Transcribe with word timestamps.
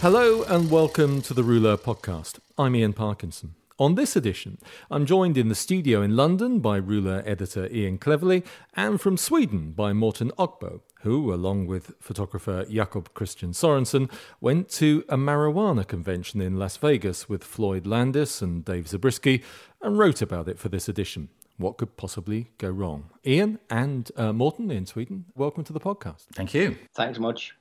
Hello 0.00 0.42
and 0.42 0.70
welcome 0.70 1.22
to 1.22 1.32
the 1.32 1.42
Rouleur 1.42 1.78
podcast. 1.78 2.38
I'm 2.58 2.76
Ian 2.76 2.92
Parkinson. 2.92 3.54
On 3.78 3.94
this 3.94 4.14
edition, 4.14 4.58
I'm 4.90 5.06
joined 5.06 5.38
in 5.38 5.48
the 5.48 5.54
studio 5.54 6.02
in 6.02 6.14
London 6.14 6.60
by 6.60 6.78
Rouleur 6.78 7.22
editor 7.26 7.66
Ian 7.72 7.98
Cleverly 7.98 8.44
and 8.74 9.00
from 9.00 9.16
Sweden 9.16 9.72
by 9.72 9.94
Morten 9.94 10.30
Okbo, 10.38 10.80
who, 11.00 11.32
along 11.32 11.66
with 11.66 11.94
photographer 11.98 12.66
Jakob 12.66 13.12
Kristian 13.14 13.54
Sorensen, 13.54 14.10
went 14.40 14.68
to 14.72 15.02
a 15.08 15.16
marijuana 15.16 15.86
convention 15.86 16.40
in 16.42 16.58
Las 16.58 16.76
Vegas 16.76 17.28
with 17.28 17.42
Floyd 17.42 17.86
Landis 17.86 18.42
and 18.42 18.64
Dave 18.64 18.88
Zabriskie 18.88 19.42
and 19.80 19.98
wrote 19.98 20.20
about 20.20 20.46
it 20.46 20.58
for 20.58 20.68
this 20.68 20.88
edition. 20.88 21.30
What 21.56 21.78
could 21.78 21.96
possibly 21.96 22.50
go 22.58 22.68
wrong? 22.68 23.10
Ian 23.26 23.58
and 23.70 24.10
uh, 24.16 24.32
Morten 24.34 24.70
in 24.70 24.84
Sweden, 24.84 25.24
welcome 25.34 25.64
to 25.64 25.72
the 25.72 25.80
podcast. 25.80 26.26
Thank 26.34 26.52
you. 26.52 26.76
Thanks 26.94 27.18
much. 27.18 27.54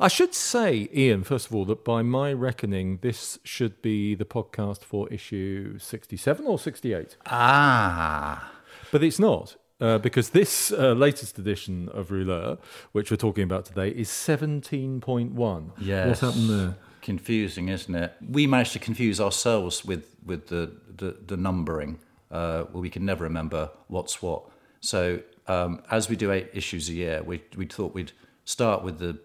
I 0.00 0.08
should 0.08 0.34
say, 0.34 0.88
Ian, 0.94 1.24
first 1.24 1.46
of 1.46 1.54
all, 1.54 1.64
that 1.66 1.84
by 1.84 2.02
my 2.02 2.32
reckoning, 2.32 2.98
this 3.02 3.38
should 3.44 3.82
be 3.82 4.14
the 4.14 4.24
podcast 4.24 4.82
for 4.82 5.08
issue 5.12 5.78
67 5.78 6.46
or 6.46 6.58
68. 6.58 7.16
Ah. 7.26 8.52
But 8.90 9.02
it's 9.02 9.18
not. 9.18 9.56
Uh, 9.78 9.98
because 9.98 10.30
this 10.30 10.72
uh, 10.72 10.92
latest 10.92 11.38
edition 11.38 11.90
of 11.90 12.08
Rouleur, 12.08 12.56
which 12.92 13.10
we're 13.10 13.18
talking 13.18 13.44
about 13.44 13.66
today, 13.66 13.90
is 13.90 14.08
17.1. 14.08 15.70
Yes. 15.78 16.06
What's 16.06 16.20
happened 16.20 16.48
there? 16.48 16.76
Confusing, 17.02 17.68
isn't 17.68 17.94
it? 17.94 18.14
We 18.26 18.46
managed 18.46 18.72
to 18.72 18.78
confuse 18.78 19.20
ourselves 19.20 19.84
with, 19.84 20.16
with 20.24 20.48
the, 20.48 20.72
the, 20.96 21.18
the 21.26 21.36
numbering, 21.36 21.98
uh, 22.30 22.62
where 22.62 22.80
we 22.80 22.88
can 22.88 23.04
never 23.04 23.24
remember 23.24 23.70
what's 23.88 24.22
what. 24.22 24.44
So, 24.80 25.20
um, 25.46 25.82
as 25.90 26.08
we 26.08 26.16
do 26.16 26.32
eight 26.32 26.48
issues 26.54 26.88
a 26.88 26.94
year, 26.94 27.22
we, 27.22 27.42
we 27.56 27.66
thought 27.66 27.94
we'd 27.94 28.12
start 28.44 28.82
with 28.82 28.98
the 28.98 29.18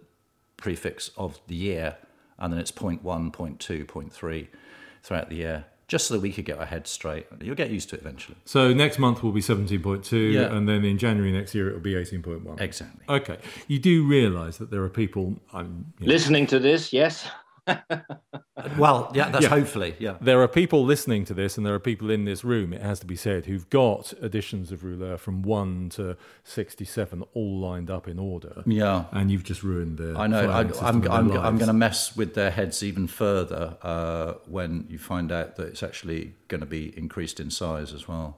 prefix 0.62 1.10
of 1.18 1.40
the 1.48 1.56
year, 1.56 1.98
and 2.40 2.54
then 2.54 2.60
it's 2.60 2.72
point 2.72 3.04
one, 3.04 3.32
point 3.32 3.60
two, 3.60 3.84
point 3.86 4.14
three 4.14 4.50
throughout 5.04 5.30
the 5.30 5.36
year, 5.36 5.66
just 5.88 6.08
so 6.08 6.14
that 6.14 6.22
we 6.22 6.32
could 6.32 6.46
get 6.46 6.58
our 6.58 6.66
heads 6.66 6.90
straight. 6.90 7.26
You'll 7.42 7.56
get 7.56 7.70
used 7.72 7.90
to 7.90 7.96
it 7.98 8.02
eventually. 8.02 8.38
So 8.46 8.72
next 8.74 8.98
month 9.00 9.22
will 9.24 9.34
be 9.34 9.42
17.2, 9.42 10.32
Yeah. 10.34 10.56
and 10.56 10.70
then 10.70 10.86
in 10.86 10.98
January 10.98 11.32
next 11.34 11.54
year 11.54 11.68
it'll 11.68 11.82
be 11.82 11.96
18.1. 11.96 12.62
Exactly. 12.62 13.04
Okay. 13.10 13.38
You 13.68 13.80
do 13.80 14.08
realise 14.08 14.58
that 14.58 14.72
there 14.72 14.84
are 14.84 14.90
people. 14.90 15.36
Um, 15.52 15.88
you 16.00 16.08
know, 16.08 16.14
Listening 16.14 16.48
to 16.48 16.60
this, 16.60 16.94
yes. 16.94 17.28
Well, 18.78 19.12
yeah, 19.16 19.30
that's 19.30 19.44
Yeah. 19.44 19.50
hopefully, 19.50 19.96
yeah. 19.98 20.18
there 20.22 20.42
are 20.42 20.48
people 20.48 20.84
listening 20.86 21.26
to 21.26 21.34
this, 21.34 21.58
and 21.58 21.66
there 21.66 21.74
are 21.74 21.80
people 21.80 22.10
in 22.12 22.26
this 22.26 22.44
room, 22.44 22.74
it 22.74 22.82
has 22.82 23.00
to 23.00 23.06
be 23.08 23.16
said, 23.16 23.46
who've 23.46 23.68
got 23.70 24.14
editions 24.22 24.72
of 24.72 24.84
Rouleur 24.84 25.18
from 25.18 25.42
1 25.42 25.90
to 25.92 26.16
67 26.44 27.24
all 27.34 27.60
lined 27.60 27.90
up 27.90 28.08
in 28.08 28.20
order. 28.20 28.62
Yeah. 28.66 29.06
And 29.12 29.32
you've 29.32 29.44
just 29.44 29.64
ruined 29.64 29.98
the. 29.98 30.14
I 30.18 30.28
know. 30.28 30.50
I, 30.50 30.60
I'm, 30.60 31.02
their 31.02 31.12
I'm, 31.12 31.32
I'm 31.32 31.58
going 31.58 31.68
to 31.68 31.74
mess 31.74 32.16
with 32.16 32.34
their 32.36 32.52
heads 32.52 32.84
even 32.84 33.08
further 33.08 33.78
uh, 33.82 34.34
when 34.48 34.86
you 34.90 35.00
find 35.00 35.32
out 35.32 35.56
that 35.56 35.68
it's 35.68 35.84
actually 35.84 36.36
going 36.48 36.62
to 36.62 36.68
be 36.68 36.96
increased 36.98 37.40
in 37.40 37.50
size 37.50 37.94
as 37.94 38.08
well. 38.08 38.38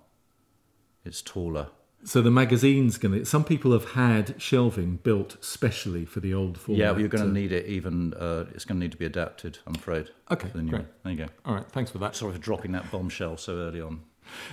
It's 1.03 1.21
taller. 1.21 1.67
So 2.05 2.21
the 2.21 2.31
magazine's 2.31 2.97
going 2.97 3.19
to. 3.19 3.25
Some 3.25 3.43
people 3.43 3.71
have 3.71 3.91
had 3.91 4.41
shelving 4.41 4.97
built 5.03 5.37
specially 5.41 6.05
for 6.05 6.19
the 6.19 6.33
old 6.33 6.57
format. 6.57 6.79
Yeah, 6.79 6.91
but 6.91 6.99
you're 6.99 7.09
going 7.09 7.23
to 7.23 7.29
uh, 7.29 7.33
need 7.33 7.51
it 7.51 7.65
even. 7.65 8.13
Uh, 8.13 8.45
it's 8.53 8.65
going 8.65 8.79
to 8.79 8.83
need 8.85 8.91
to 8.91 8.97
be 8.97 9.05
adapted. 9.05 9.59
I'm 9.65 9.75
afraid. 9.75 10.09
Okay, 10.29 10.49
the 10.49 10.61
great. 10.63 10.71
one. 10.73 10.87
There 11.03 11.13
you 11.13 11.17
go. 11.19 11.27
All 11.45 11.55
right, 11.55 11.69
thanks 11.71 11.91
for 11.91 11.99
that. 11.99 12.15
Sorry 12.15 12.33
for 12.33 12.39
dropping 12.39 12.73
that 12.73 12.91
bombshell 12.91 13.37
so 13.37 13.57
early 13.57 13.79
on. 13.79 14.01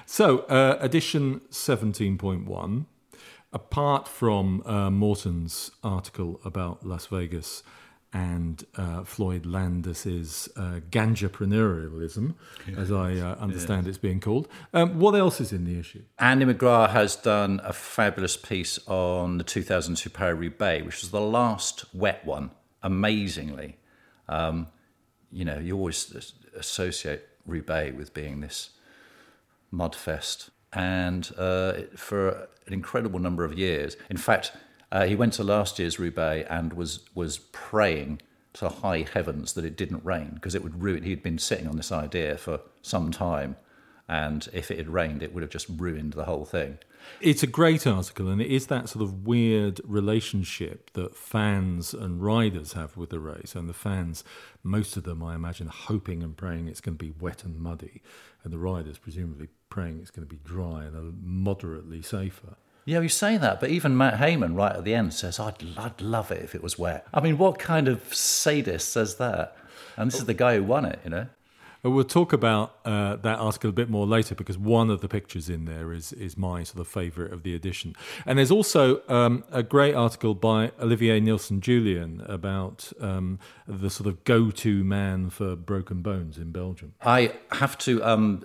So, 0.06 0.40
uh, 0.40 0.78
edition 0.80 1.40
17.1, 1.50 2.86
apart 3.52 4.08
from 4.08 4.62
uh, 4.64 4.90
Morten's 4.90 5.70
article 5.82 6.40
about 6.44 6.84
Las 6.84 7.06
Vegas 7.06 7.62
and 8.12 8.64
uh, 8.76 9.04
Floyd 9.04 9.46
Landis's 9.46 10.48
uh, 10.56 10.80
ganjapreneurialism, 10.90 12.34
as 12.76 12.90
I 12.90 13.14
uh, 13.14 13.36
understand 13.36 13.86
it's 13.86 13.98
being 13.98 14.20
called, 14.20 14.48
um, 14.74 14.98
what 14.98 15.14
else 15.14 15.40
is 15.40 15.52
in 15.52 15.64
the 15.64 15.78
issue? 15.78 16.02
Andy 16.18 16.44
McGrath 16.44 16.90
has 16.90 17.14
done 17.14 17.60
a 17.62 17.72
fabulous 17.72 18.36
piece 18.36 18.78
on 18.88 19.38
the 19.38 19.44
2002 19.44 20.10
Paris-Roubaix, 20.10 20.84
which 20.84 21.00
was 21.02 21.10
the 21.12 21.20
last 21.20 21.84
wet 21.94 22.24
one. 22.24 22.50
Amazingly, 22.82 23.76
um, 24.28 24.66
you 25.30 25.44
know, 25.44 25.58
you 25.58 25.76
always 25.76 26.12
as- 26.14 26.32
associate 26.56 27.28
Roubaix 27.46 27.96
with 27.96 28.12
being 28.12 28.40
this 28.40 28.70
mudfest, 29.72 30.50
and 30.72 31.30
uh, 31.38 31.72
for 31.96 32.48
an 32.66 32.72
incredible 32.72 33.18
number 33.18 33.44
of 33.44 33.56
years. 33.56 33.96
In 34.08 34.16
fact, 34.16 34.52
uh, 34.92 35.06
he 35.06 35.14
went 35.14 35.32
to 35.34 35.44
last 35.44 35.78
year's 35.78 35.98
Roubaix 35.98 36.46
and 36.50 36.72
was 36.72 37.00
was 37.14 37.38
praying 37.52 38.20
to 38.52 38.68
high 38.68 39.06
heavens 39.12 39.52
that 39.52 39.64
it 39.64 39.76
didn't 39.76 40.04
rain 40.04 40.32
because 40.34 40.54
it 40.54 40.62
would 40.62 40.82
ruin. 40.82 41.04
He'd 41.04 41.22
been 41.22 41.38
sitting 41.38 41.68
on 41.68 41.76
this 41.76 41.92
idea 41.92 42.36
for 42.36 42.60
some 42.82 43.10
time, 43.12 43.56
and 44.08 44.48
if 44.52 44.70
it 44.70 44.78
had 44.78 44.88
rained, 44.88 45.22
it 45.22 45.32
would 45.32 45.42
have 45.42 45.50
just 45.50 45.68
ruined 45.68 46.14
the 46.14 46.24
whole 46.24 46.44
thing. 46.44 46.78
It's 47.20 47.42
a 47.42 47.46
great 47.46 47.86
article, 47.86 48.28
and 48.28 48.40
it 48.40 48.50
is 48.50 48.66
that 48.66 48.88
sort 48.88 49.02
of 49.02 49.26
weird 49.26 49.80
relationship 49.84 50.90
that 50.92 51.16
fans 51.16 51.94
and 51.94 52.22
riders 52.22 52.74
have 52.74 52.96
with 52.96 53.10
the 53.10 53.20
race. 53.20 53.54
And 53.54 53.68
the 53.68 53.74
fans, 53.74 54.24
most 54.62 54.96
of 54.96 55.04
them, 55.04 55.22
I 55.22 55.34
imagine, 55.34 55.68
hoping 55.68 56.22
and 56.22 56.36
praying 56.36 56.68
it's 56.68 56.80
going 56.80 56.98
to 56.98 57.04
be 57.04 57.12
wet 57.18 57.44
and 57.44 57.58
muddy, 57.58 58.02
and 58.42 58.52
the 58.52 58.58
riders, 58.58 58.98
presumably, 58.98 59.48
praying 59.68 60.00
it's 60.00 60.10
going 60.10 60.26
to 60.26 60.34
be 60.34 60.40
dry 60.42 60.84
and 60.84 61.22
moderately 61.22 62.02
safer. 62.02 62.56
Yeah, 62.84 63.00
you 63.00 63.08
say 63.08 63.36
that, 63.36 63.60
but 63.60 63.70
even 63.70 63.96
Mat 63.96 64.18
Hayman 64.18 64.54
right 64.54 64.74
at 64.74 64.84
the 64.84 64.94
end 64.94 65.12
says, 65.14 65.38
I'd, 65.38 65.54
I'd 65.76 66.00
love 66.00 66.30
it 66.30 66.42
if 66.42 66.54
it 66.54 66.62
was 66.62 66.78
wet. 66.78 67.06
I 67.12 67.20
mean, 67.20 67.38
what 67.38 67.58
kind 67.58 67.88
of 67.88 68.14
sadist 68.14 68.88
says 68.88 69.16
that? 69.16 69.56
And 69.96 70.10
this 70.10 70.18
is 70.18 70.26
the 70.26 70.34
guy 70.34 70.56
who 70.56 70.64
won 70.64 70.84
it, 70.84 70.98
you 71.04 71.10
know? 71.10 71.26
We'll 71.82 72.04
talk 72.04 72.34
about 72.34 72.74
uh, 72.84 73.16
that 73.16 73.38
article 73.38 73.70
a 73.70 73.72
bit 73.72 73.88
more 73.88 74.06
later 74.06 74.34
because 74.34 74.58
one 74.58 74.90
of 74.90 75.00
the 75.00 75.08
pictures 75.08 75.48
in 75.48 75.64
there 75.64 75.94
is 75.94 76.12
is 76.12 76.36
my 76.36 76.62
sort 76.62 76.80
of 76.80 76.88
favourite 76.88 77.32
of 77.32 77.42
the 77.42 77.54
edition. 77.54 77.96
And 78.26 78.38
there's 78.38 78.50
also 78.50 79.00
um, 79.08 79.44
a 79.50 79.62
great 79.62 79.94
article 79.94 80.34
by 80.34 80.72
Olivier 80.78 81.20
Nilsson-Julien 81.20 82.22
about 82.26 82.92
um, 83.00 83.38
the 83.66 83.88
sort 83.88 84.08
of 84.08 84.22
go 84.24 84.50
to 84.50 84.84
man 84.84 85.30
for 85.30 85.56
broken 85.56 86.02
bones 86.02 86.36
in 86.36 86.52
Belgium. 86.52 86.92
I 87.00 87.32
have 87.52 87.78
to 87.78 88.04
um, 88.04 88.44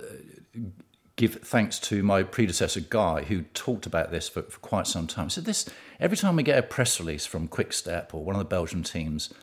give 1.28 1.42
thanks 1.42 1.80
to 1.80 2.04
my 2.04 2.22
predecessor, 2.24 2.82
Guy, 2.82 3.24
who 3.24 3.42
talked 3.54 3.86
about 3.86 4.12
this 4.12 4.30
for, 4.30 4.44
for 4.44 4.60
quite 4.60 4.88
some 4.88 5.08
time. 5.08 5.30
So 5.30 5.42
this 5.42 5.68
every 6.00 6.18
time 6.18 6.36
we 6.36 6.44
get 6.44 6.60
a 6.60 6.64
press 6.64 7.00
release 7.00 7.26
from 7.26 7.48
Quickstep 7.48 8.14
or 8.14 8.24
one 8.24 8.36
of 8.36 8.40
the 8.40 8.46
Belgian 8.46 8.84
teams, 8.84 9.34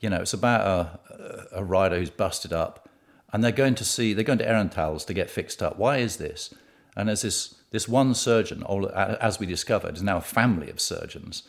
you 0.00 0.10
know, 0.10 0.20
it's 0.20 0.32
about 0.32 0.62
a, 0.66 1.58
a 1.60 1.64
rider 1.64 1.98
who's 1.98 2.10
busted 2.10 2.52
up, 2.52 2.88
and 3.32 3.44
they're 3.44 3.52
going 3.52 3.76
to 3.76 3.84
see 3.84 4.12
they're 4.12 4.24
going 4.24 4.38
to 4.38 4.44
Herentals 4.44 5.04
to 5.06 5.14
get 5.14 5.30
fixed 5.30 5.62
up. 5.62 5.78
Why 5.78 5.98
is 5.98 6.16
this? 6.16 6.52
And 6.96 7.08
there's 7.08 7.22
this 7.22 7.54
this 7.70 7.88
one 7.88 8.14
surgeon, 8.14 8.64
as 8.96 9.38
we 9.38 9.46
discovered, 9.46 9.94
is 9.96 10.02
now 10.02 10.16
a 10.16 10.22
family 10.22 10.70
of 10.70 10.80
surgeons. 10.80 11.44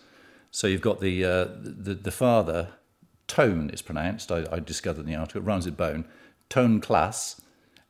So 0.51 0.67
you've 0.67 0.81
got 0.81 0.99
the 0.99 1.25
uh, 1.25 1.45
the, 1.59 1.95
the 1.95 2.11
father, 2.11 2.69
Tone 3.27 3.69
is 3.71 3.81
pronounced. 3.81 4.31
I, 4.31 4.45
I 4.51 4.59
discovered 4.59 5.01
in 5.01 5.07
the 5.07 5.15
article. 5.15 5.41
It 5.41 5.45
rhymes 5.45 5.65
with 5.65 5.77
bone. 5.77 6.05
Toon 6.49 6.81
Claes, 6.81 7.41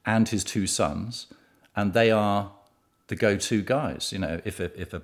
and 0.06 0.30
his 0.30 0.44
two 0.44 0.68
sons, 0.68 1.28
and 1.76 1.94
they 1.94 2.12
are 2.12 2.52
the 3.08 3.16
go-to 3.16 3.62
guys. 3.62 4.12
You 4.12 4.20
know, 4.20 4.42
if 4.46 4.60
a, 4.60 4.80
if 4.80 4.94
a 4.94 5.02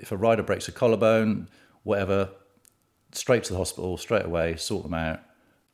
if 0.00 0.12
a 0.12 0.16
rider 0.16 0.42
breaks 0.42 0.68
a 0.68 0.72
collarbone, 0.72 1.48
whatever, 1.82 2.30
straight 3.12 3.44
to 3.44 3.52
the 3.52 3.58
hospital 3.58 3.96
straight 3.96 4.24
away, 4.24 4.56
sort 4.56 4.84
them 4.84 4.94
out. 4.94 5.20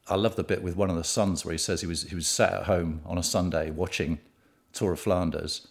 I 0.08 0.14
love 0.14 0.36
the 0.36 0.44
bit 0.44 0.62
with 0.62 0.76
one 0.76 0.90
of 0.90 0.96
the 0.96 1.04
sons 1.04 1.44
where 1.44 1.52
he 1.52 1.58
says 1.58 1.80
he 1.80 1.86
was 1.86 2.02
he 2.04 2.14
was 2.14 2.26
sat 2.26 2.52
at 2.52 2.62
home 2.64 3.00
on 3.04 3.18
a 3.18 3.22
Sunday 3.22 3.70
watching 3.70 4.18
Tour 4.72 4.92
of 4.92 5.00
Flanders, 5.00 5.68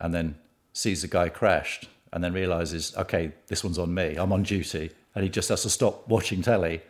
and 0.00 0.14
then 0.14 0.36
sees 0.72 1.02
the 1.02 1.08
guy 1.08 1.28
crashed, 1.28 1.88
and 2.12 2.22
then 2.22 2.32
realizes, 2.32 2.94
okay, 2.96 3.32
this 3.48 3.64
one's 3.64 3.78
on 3.78 3.94
me. 3.94 4.16
I'm 4.16 4.32
on 4.32 4.42
duty, 4.42 4.90
and 5.14 5.24
he 5.24 5.30
just 5.30 5.48
has 5.48 5.62
to 5.62 5.70
stop 5.70 6.08
watching 6.08 6.42
telly. 6.42 6.82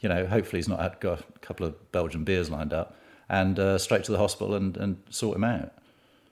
You 0.00 0.08
know, 0.08 0.26
hopefully 0.26 0.58
he's 0.58 0.68
not 0.68 0.80
had, 0.80 1.00
got 1.00 1.20
a 1.20 1.38
couple 1.40 1.66
of 1.66 1.90
Belgian 1.90 2.24
beers 2.24 2.50
lined 2.50 2.72
up, 2.72 2.96
and 3.28 3.58
uh, 3.58 3.78
straight 3.78 4.04
to 4.04 4.12
the 4.12 4.18
hospital 4.18 4.54
and, 4.54 4.76
and 4.76 5.02
sort 5.10 5.36
him 5.36 5.44
out. 5.44 5.72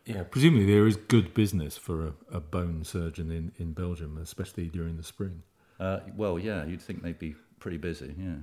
Yeah, 0.07 0.23
presumably 0.23 0.67
there 0.67 0.87
is 0.87 0.95
good 0.97 1.35
business 1.35 1.77
for 1.77 2.07
a, 2.07 2.13
a 2.37 2.41
bone 2.41 2.85
surgeon 2.85 3.33
in, 3.33 3.51
in 3.59 3.73
Belgium, 3.73 4.19
especially 4.23 4.69
during 4.69 4.97
the 4.97 5.03
spring. 5.03 5.43
Uh, 5.81 5.99
well, 6.17 6.39
yeah, 6.39 6.65
you'd 6.65 6.81
think 6.81 7.03
they'd 7.03 7.19
be 7.19 7.35
pretty 7.59 7.77
busy, 7.77 8.15
yeah. 8.17 8.37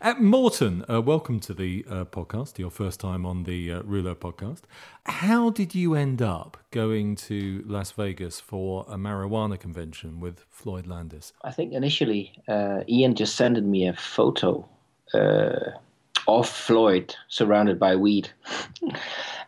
Uh, 0.00 0.14
Morten, 0.18 0.82
uh, 0.88 1.02
welcome 1.02 1.40
to 1.40 1.52
the 1.52 1.84
uh, 1.90 2.06
podcast, 2.06 2.58
your 2.58 2.70
first 2.70 3.00
time 3.00 3.26
on 3.26 3.44
the 3.44 3.70
uh, 3.70 3.82
Rouleur 3.82 4.14
podcast. 4.14 4.62
How 5.04 5.50
did 5.50 5.74
you 5.74 5.94
end 5.94 6.22
up 6.22 6.56
going 6.70 7.16
to 7.16 7.62
Las 7.66 7.90
Vegas 7.90 8.40
for 8.40 8.86
a 8.88 8.96
marijuana 8.96 9.60
convention 9.60 10.20
with 10.20 10.46
Floyd 10.48 10.86
Landis? 10.86 11.34
I 11.42 11.50
think 11.50 11.74
initially 11.74 12.32
uh, 12.48 12.80
Ian 12.88 13.14
just 13.14 13.36
sent 13.36 13.62
me 13.62 13.86
a 13.86 13.92
photo 13.92 14.66
uh, 15.12 15.76
of 16.26 16.48
Floyd 16.48 17.14
surrounded 17.28 17.78
by 17.78 17.96
weed 17.96 18.30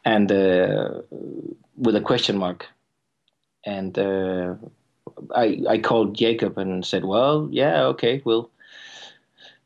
and 0.04 0.30
uh, 0.30 1.00
with 1.76 1.96
a 1.96 2.00
question 2.00 2.38
mark. 2.38 2.66
And 3.64 3.98
I, 5.34 5.62
I 5.68 5.78
called 5.78 6.14
Jakob 6.14 6.58
and 6.58 6.84
said, 6.84 7.04
well, 7.04 7.48
yeah, 7.50 7.82
okay, 7.84 8.22
we'll 8.24 8.50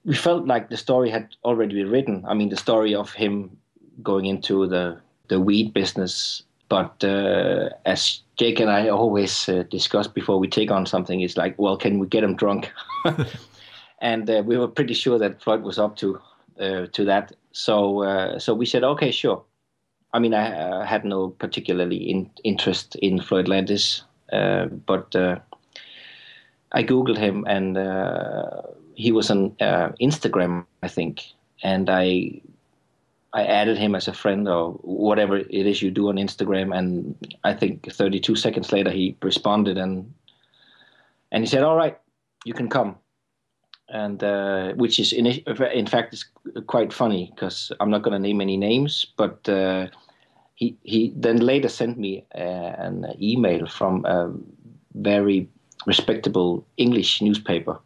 we 0.05 0.15
felt 0.15 0.47
like 0.47 0.71
the 0.71 0.77
story 0.77 1.11
had 1.11 1.29
already 1.45 1.75
been 1.75 1.91
written. 1.91 2.25
I 2.27 2.35
mean, 2.35 2.49
the 2.49 2.57
story 2.57 2.95
of 2.95 3.13
him 3.13 3.57
going 4.03 4.27
into 4.27 4.67
the 4.67 4.99
the 5.29 5.41
weed 5.41 5.73
business. 5.73 6.43
But 6.69 7.03
uh, 7.03 7.71
as 7.85 8.21
Jake 8.37 8.61
and 8.61 8.71
I 8.71 8.89
always 8.89 9.49
uh, 9.49 9.65
discuss 9.71 10.07
before 10.07 10.39
we 10.39 10.49
take 10.49 10.71
on 10.71 10.87
something, 10.87 11.21
is 11.21 11.37
like, 11.37 11.59
well, 11.59 11.77
can 11.77 11.99
we 11.99 12.07
get 12.07 12.23
him 12.23 12.37
drunk? 12.37 12.71
and 14.01 14.31
uh, 14.31 14.43
we 14.47 14.57
were 14.57 14.69
pretty 14.69 14.95
sure 14.95 15.19
that 15.19 15.43
Floyd 15.43 15.63
was 15.63 15.79
up 15.79 15.97
to 15.97 16.21
uh, 16.59 16.87
to 16.93 17.05
that. 17.05 17.33
So 17.53 18.03
uh, 18.03 18.39
so 18.39 18.55
we 18.55 18.67
said, 18.67 18.85
okay, 18.85 19.11
sure. 19.11 19.43
I 20.13 20.19
mean, 20.19 20.35
I 20.35 20.53
uh, 20.53 20.85
had 20.85 21.05
no 21.05 21.29
particularly 21.29 22.11
in, 22.11 22.31
interest 22.43 22.97
in 22.97 23.21
Floyd 23.21 23.49
Landis, 23.49 24.03
but 24.31 25.15
I 26.73 26.83
googled 26.83 27.17
him 27.17 27.45
and 27.47 27.77
he 29.01 29.13
was 29.13 29.31
on 29.31 29.57
uh, 29.61 29.91
Instagram, 30.01 30.67
I 30.83 30.89
think, 30.89 31.25
and 31.63 31.89
I 31.89 32.41
I 33.33 33.45
added 33.45 33.79
him 33.79 33.95
as 33.95 34.09
a 34.09 34.13
friend 34.13 34.49
or 34.49 34.73
whatever 34.83 35.37
it 35.39 35.67
is 35.67 35.81
you 35.81 35.91
do 35.91 36.09
on 36.09 36.17
Instagram, 36.17 36.77
and 36.77 37.15
I 37.45 37.55
think 37.55 37.91
32 37.93 38.35
seconds 38.35 38.73
later 38.73 38.91
he 38.91 39.17
responded 39.23 39.79
and 39.79 40.13
and 41.33 41.45
he 41.45 41.49
said, 41.49 41.63
"All 41.63 41.77
right, 41.77 41.97
you 42.45 42.55
can 42.55 42.69
come," 42.69 42.97
and 43.91 44.23
uh, 44.23 44.73
which 44.75 44.99
is 44.99 45.13
in 45.13 45.27
in 45.27 45.87
fact 45.87 46.15
is 46.15 46.25
quite 46.67 46.93
funny 46.93 47.33
because 47.35 47.73
I'm 47.81 47.91
not 47.91 48.03
going 48.03 48.13
to 48.13 48.19
name 48.19 48.41
any 48.41 48.57
names, 48.57 49.07
but. 49.17 49.49
Uh, 49.49 49.89
he, 50.57 50.77
he 50.83 51.11
then 51.17 51.39
later 51.39 51.71
sent 51.71 51.97
me 51.97 52.23
uh, 52.35 52.39
an 52.39 53.15
email 53.19 53.67
from 53.67 54.05
a 54.05 54.31
very 54.93 55.49
respectable 55.87 56.67
English 56.77 57.23
newspaper 57.23 57.79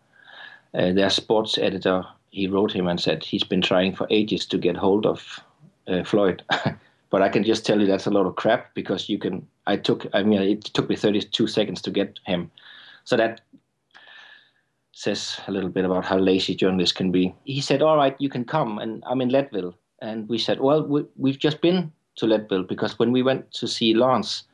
uh, 0.75 0.93
their 0.93 1.11
sports 1.11 1.57
editor 1.57 2.05
he 2.31 2.49
wrote 2.49 2.73
him 2.73 2.89
and 2.89 3.01
said 3.01 3.23
he's 3.23 3.45
been 3.45 3.63
trying 3.63 3.95
for 3.95 4.09
ages 4.11 4.45
to 4.47 4.59
get 4.59 4.77
hold 4.77 5.07
of 5.07 5.41
uh, 5.87 6.03
Floyd. 6.03 6.43
but 7.11 7.23
I 7.23 7.29
can 7.29 7.45
just 7.45 7.65
tell 7.65 7.81
you 7.81 7.87
that's 7.87 8.07
a 8.07 8.11
lot 8.11 8.27
of 8.27 8.35
crap 8.35 8.75
because 8.75 9.09
you 9.09 9.19
can. 9.19 9.47
I 9.69 9.77
took. 9.77 10.07
I 10.13 10.25
mean, 10.25 10.43
it 10.43 10.65
took 10.65 10.89
me 10.89 10.97
32 10.97 11.47
seconds 11.47 11.81
to 11.83 11.93
get 11.93 12.19
him. 12.25 12.51
So 13.05 13.17
that 13.17 13.43
says 14.95 15.41
a 15.47 15.51
little 15.51 15.69
bit 15.69 15.85
about 15.85 16.05
how 16.05 16.17
lazy 16.17 16.55
journalists 16.55 16.97
can 16.97 17.11
be. 17.11 17.35
He 17.45 17.61
said, 17.61 17.83
"All 17.83 17.97
right, 17.97 18.17
you 18.19 18.29
can 18.29 18.45
come," 18.45 18.79
and 18.79 19.03
I'm 19.07 19.21
in 19.21 19.29
Leadville. 19.29 19.75
And 20.01 20.29
we 20.29 20.39
said, 20.39 20.61
"Well, 20.61 20.83
we, 21.17 21.31
have 21.31 21.41
just 21.41 21.61
been 21.61 21.93
to 22.17 22.27
Leadville 22.27 22.63
because 22.63 22.99
when 22.99 23.13
we 23.13 23.23
went 23.23 23.53
to 23.55 23.67
see 23.67 23.93
Lance, 23.95 24.45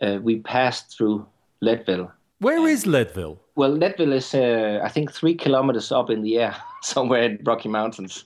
uh, 0.00 0.18
we 0.22 0.38
passed 0.40 0.96
through 0.96 1.26
Leadville." 1.60 2.10
Where 2.38 2.66
is 2.68 2.86
Leadville? 2.86 3.40
Well, 3.56 3.70
Leadville 3.70 4.12
is, 4.12 4.34
uh, 4.34 4.80
I 4.82 4.88
think, 4.88 5.12
three 5.12 5.34
kilometers 5.34 5.90
up 5.92 6.10
in 6.10 6.22
the 6.22 6.38
air, 6.38 6.56
somewhere 6.82 7.22
in 7.22 7.40
Rocky 7.44 7.68
Mountains. 7.68 8.24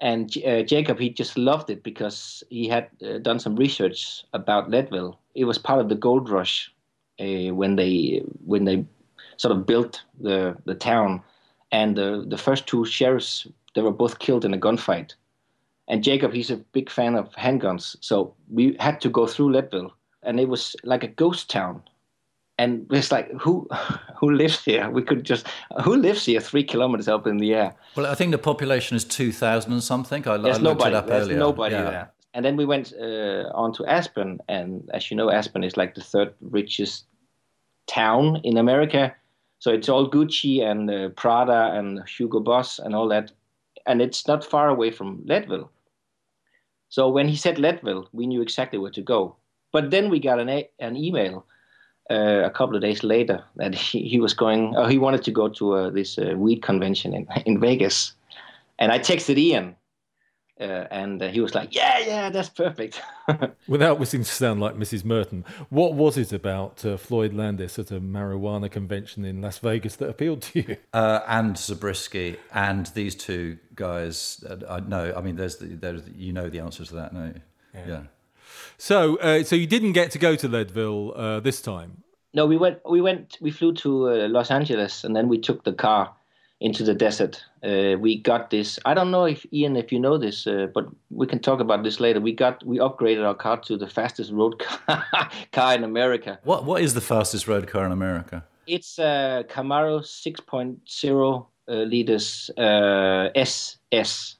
And 0.00 0.36
uh, 0.46 0.62
Jakob, 0.62 0.98
he 0.98 1.08
just 1.08 1.38
loved 1.38 1.70
it 1.70 1.82
because 1.82 2.44
he 2.50 2.68
had 2.68 2.90
uh, 3.02 3.18
done 3.18 3.38
some 3.38 3.56
research 3.56 4.24
about 4.34 4.70
Leadville. 4.70 5.18
It 5.34 5.44
was 5.44 5.58
part 5.58 5.80
of 5.80 5.88
the 5.88 5.94
gold 5.94 6.28
rush 6.28 6.70
uh, 7.18 7.54
when 7.54 7.76
they 7.76 8.22
when 8.44 8.64
they 8.64 8.84
sort 9.36 9.56
of 9.56 9.66
built 9.66 10.02
the 10.20 10.56
the 10.64 10.74
town, 10.74 11.22
and 11.72 11.96
the 11.96 12.24
the 12.28 12.38
first 12.38 12.66
two 12.66 12.84
sheriffs 12.84 13.46
they 13.74 13.82
were 13.82 13.92
both 13.92 14.18
killed 14.18 14.44
in 14.44 14.54
a 14.54 14.58
gunfight. 14.58 15.14
And 15.88 16.02
Jakob, 16.02 16.32
he's 16.32 16.50
a 16.50 16.56
big 16.56 16.90
fan 16.90 17.14
of 17.14 17.30
handguns, 17.34 17.96
so 18.00 18.34
we 18.50 18.76
had 18.80 19.00
to 19.02 19.08
go 19.08 19.26
through 19.26 19.52
Leadville, 19.52 19.92
and 20.24 20.40
it 20.40 20.48
was 20.48 20.74
like 20.82 21.04
a 21.04 21.08
ghost 21.08 21.48
town. 21.48 21.82
And 22.58 22.86
it's 22.90 23.12
like 23.12 23.30
who 23.32 23.68
who 24.16 24.30
lives 24.30 24.64
here? 24.64 24.90
We 24.90 25.02
could 25.02 25.22
just 25.22 25.46
who 25.84 25.94
lives 25.94 26.24
here 26.24 26.40
three 26.40 26.64
kilometers 26.64 27.06
up 27.06 27.26
in 27.26 27.36
the 27.36 27.54
air? 27.54 27.74
Well 27.94 28.06
i 28.06 28.14
think 28.14 28.32
the 28.32 28.38
population 28.38 28.96
is 28.96 29.04
2000 29.04 29.72
and 29.72 29.82
something. 29.82 30.26
I, 30.26 30.38
there's 30.38 30.58
I 30.58 30.62
nobody, 30.62 30.90
it 30.90 30.96
up 30.96 31.06
there's 31.06 31.24
earlier. 31.24 31.38
nobody 31.38 31.74
yeah. 31.74 31.90
there. 31.90 32.12
And 32.32 32.44
then 32.44 32.56
we 32.56 32.64
went 32.64 32.92
uh, 33.00 33.50
on 33.54 33.72
to 33.74 33.86
aspen. 33.86 34.40
And 34.48 34.90
as 34.92 35.10
you 35.10 35.16
know 35.16 35.30
aspen 35.30 35.64
is 35.64 35.76
like 35.76 35.94
the 35.94 36.02
third 36.02 36.34
richest 36.40 37.04
town 37.86 38.40
in 38.42 38.56
america 38.56 39.14
so 39.66 39.72
it's 39.72 39.88
all 39.88 40.08
gucci 40.08 40.62
and 40.62 40.88
uh, 40.88 41.08
prada 41.16 41.72
and 41.76 42.00
hugo 42.08 42.38
boss 42.38 42.78
and 42.78 42.94
all 42.94 43.08
that. 43.08 43.32
And 43.84 44.00
it's 44.00 44.28
not 44.28 44.44
far 44.44 44.68
away 44.68 44.92
from 44.92 45.24
leadville. 45.26 45.72
So 46.88 47.08
when 47.08 47.26
he 47.26 47.34
said 47.34 47.58
leadville 47.58 48.08
we 48.12 48.28
knew 48.28 48.42
exactly 48.42 48.78
where 48.78 48.92
to 48.92 49.02
go. 49.02 49.34
But 49.72 49.90
then 49.90 50.08
we 50.08 50.20
got 50.20 50.38
an, 50.38 50.48
a- 50.48 50.70
an 50.78 50.96
email 50.96 51.44
uh, 52.08 52.42
a 52.44 52.50
couple 52.50 52.76
of 52.76 52.82
days 52.82 53.02
later 53.02 53.42
that 53.56 53.74
he, 53.86 54.06
he 54.06 54.20
was 54.20 54.34
going, 54.34 54.76
oh, 54.76 54.86
he 54.86 54.98
wanted 54.98 55.24
to 55.24 55.32
go 55.32 55.48
to 55.48 55.72
uh, 55.72 55.90
this 55.90 56.16
uh, 56.16 56.34
weed 56.36 56.62
convention 56.62 57.12
in, 57.12 57.26
in 57.44 57.58
Vegas. 57.58 58.14
And 58.78 58.92
I 58.92 59.00
texted 59.00 59.36
Ian, 59.36 59.74
uh, 60.58 60.86
and 60.90 61.22
uh, 61.22 61.28
he 61.28 61.40
was 61.40 61.54
like, 61.54 61.74
yeah, 61.74 61.98
yeah, 61.98 62.30
that's 62.30 62.48
perfect. 62.48 63.02
Without 63.68 63.98
wishing 63.98 64.22
to 64.22 64.30
sound 64.30 64.60
like 64.60 64.74
Mrs. 64.74 65.04
Merton, 65.04 65.44
what 65.68 65.94
was 65.94 66.16
it 66.16 66.32
about 66.32 66.84
uh, 66.84 66.96
Floyd 66.96 67.34
Landis 67.34 67.78
at 67.78 67.90
a 67.90 68.00
marijuana 68.00 68.70
convention 68.70 69.24
in 69.24 69.42
Las 69.42 69.58
Vegas 69.58 69.96
that 69.96 70.08
appealed 70.08 70.42
to 70.42 70.60
you? 70.60 70.76
and 70.94 71.58
Zabriskie 71.58 72.36
and 72.54 72.86
these 72.86 73.14
two 73.14 73.58
guys. 73.74 74.42
I 74.68 74.80
know, 74.80 75.12
I 75.14 75.20
mean, 75.20 75.36
there's, 75.36 75.56
the, 75.56 75.66
there's 75.66 76.02
you 76.16 76.32
know 76.32 76.48
the 76.48 76.60
answer 76.60 76.84
to 76.86 76.94
that, 76.94 77.12
no? 77.12 77.34
yeah. 77.74 77.84
yeah. 77.86 78.02
So, 78.78 79.16
uh, 79.16 79.42
so 79.42 79.56
you 79.56 79.66
didn't 79.66 79.92
get 79.92 80.10
to 80.12 80.18
go 80.18 80.36
to 80.36 80.48
Leadville 80.48 81.12
uh, 81.16 81.40
this 81.40 81.60
time. 81.60 82.02
No, 82.32 82.46
we 82.46 82.56
went. 82.56 82.80
We 82.88 83.00
went. 83.00 83.38
We 83.40 83.50
flew 83.50 83.72
to 83.74 84.10
uh, 84.10 84.28
Los 84.28 84.50
Angeles, 84.50 85.04
and 85.04 85.16
then 85.16 85.28
we 85.28 85.38
took 85.38 85.64
the 85.64 85.72
car 85.72 86.14
into 86.60 86.84
the 86.84 86.94
desert. 86.94 87.42
Uh, 87.62 87.96
we 87.98 88.18
got 88.18 88.50
this. 88.50 88.78
I 88.84 88.94
don't 88.94 89.10
know 89.10 89.24
if 89.24 89.44
Ian, 89.52 89.76
if 89.76 89.92
you 89.92 90.00
know 90.00 90.18
this, 90.18 90.46
uh, 90.46 90.68
but 90.72 90.86
we 91.10 91.26
can 91.26 91.38
talk 91.38 91.60
about 91.60 91.82
this 91.82 92.00
later. 92.00 92.20
We 92.20 92.32
got. 92.32 92.64
We 92.64 92.78
upgraded 92.78 93.24
our 93.26 93.34
car 93.34 93.58
to 93.62 93.76
the 93.76 93.88
fastest 93.88 94.32
road 94.32 94.58
car, 94.58 95.04
car 95.52 95.74
in 95.74 95.84
America. 95.84 96.38
What 96.44 96.64
What 96.64 96.82
is 96.82 96.94
the 96.94 97.00
fastest 97.00 97.46
road 97.46 97.66
car 97.66 97.86
in 97.86 97.92
America? 97.92 98.44
It's 98.66 98.98
a 98.98 99.44
Camaro 99.48 100.00
6.0 100.00 101.46
uh, 101.68 101.72
liters 101.72 102.50
SS 102.56 104.36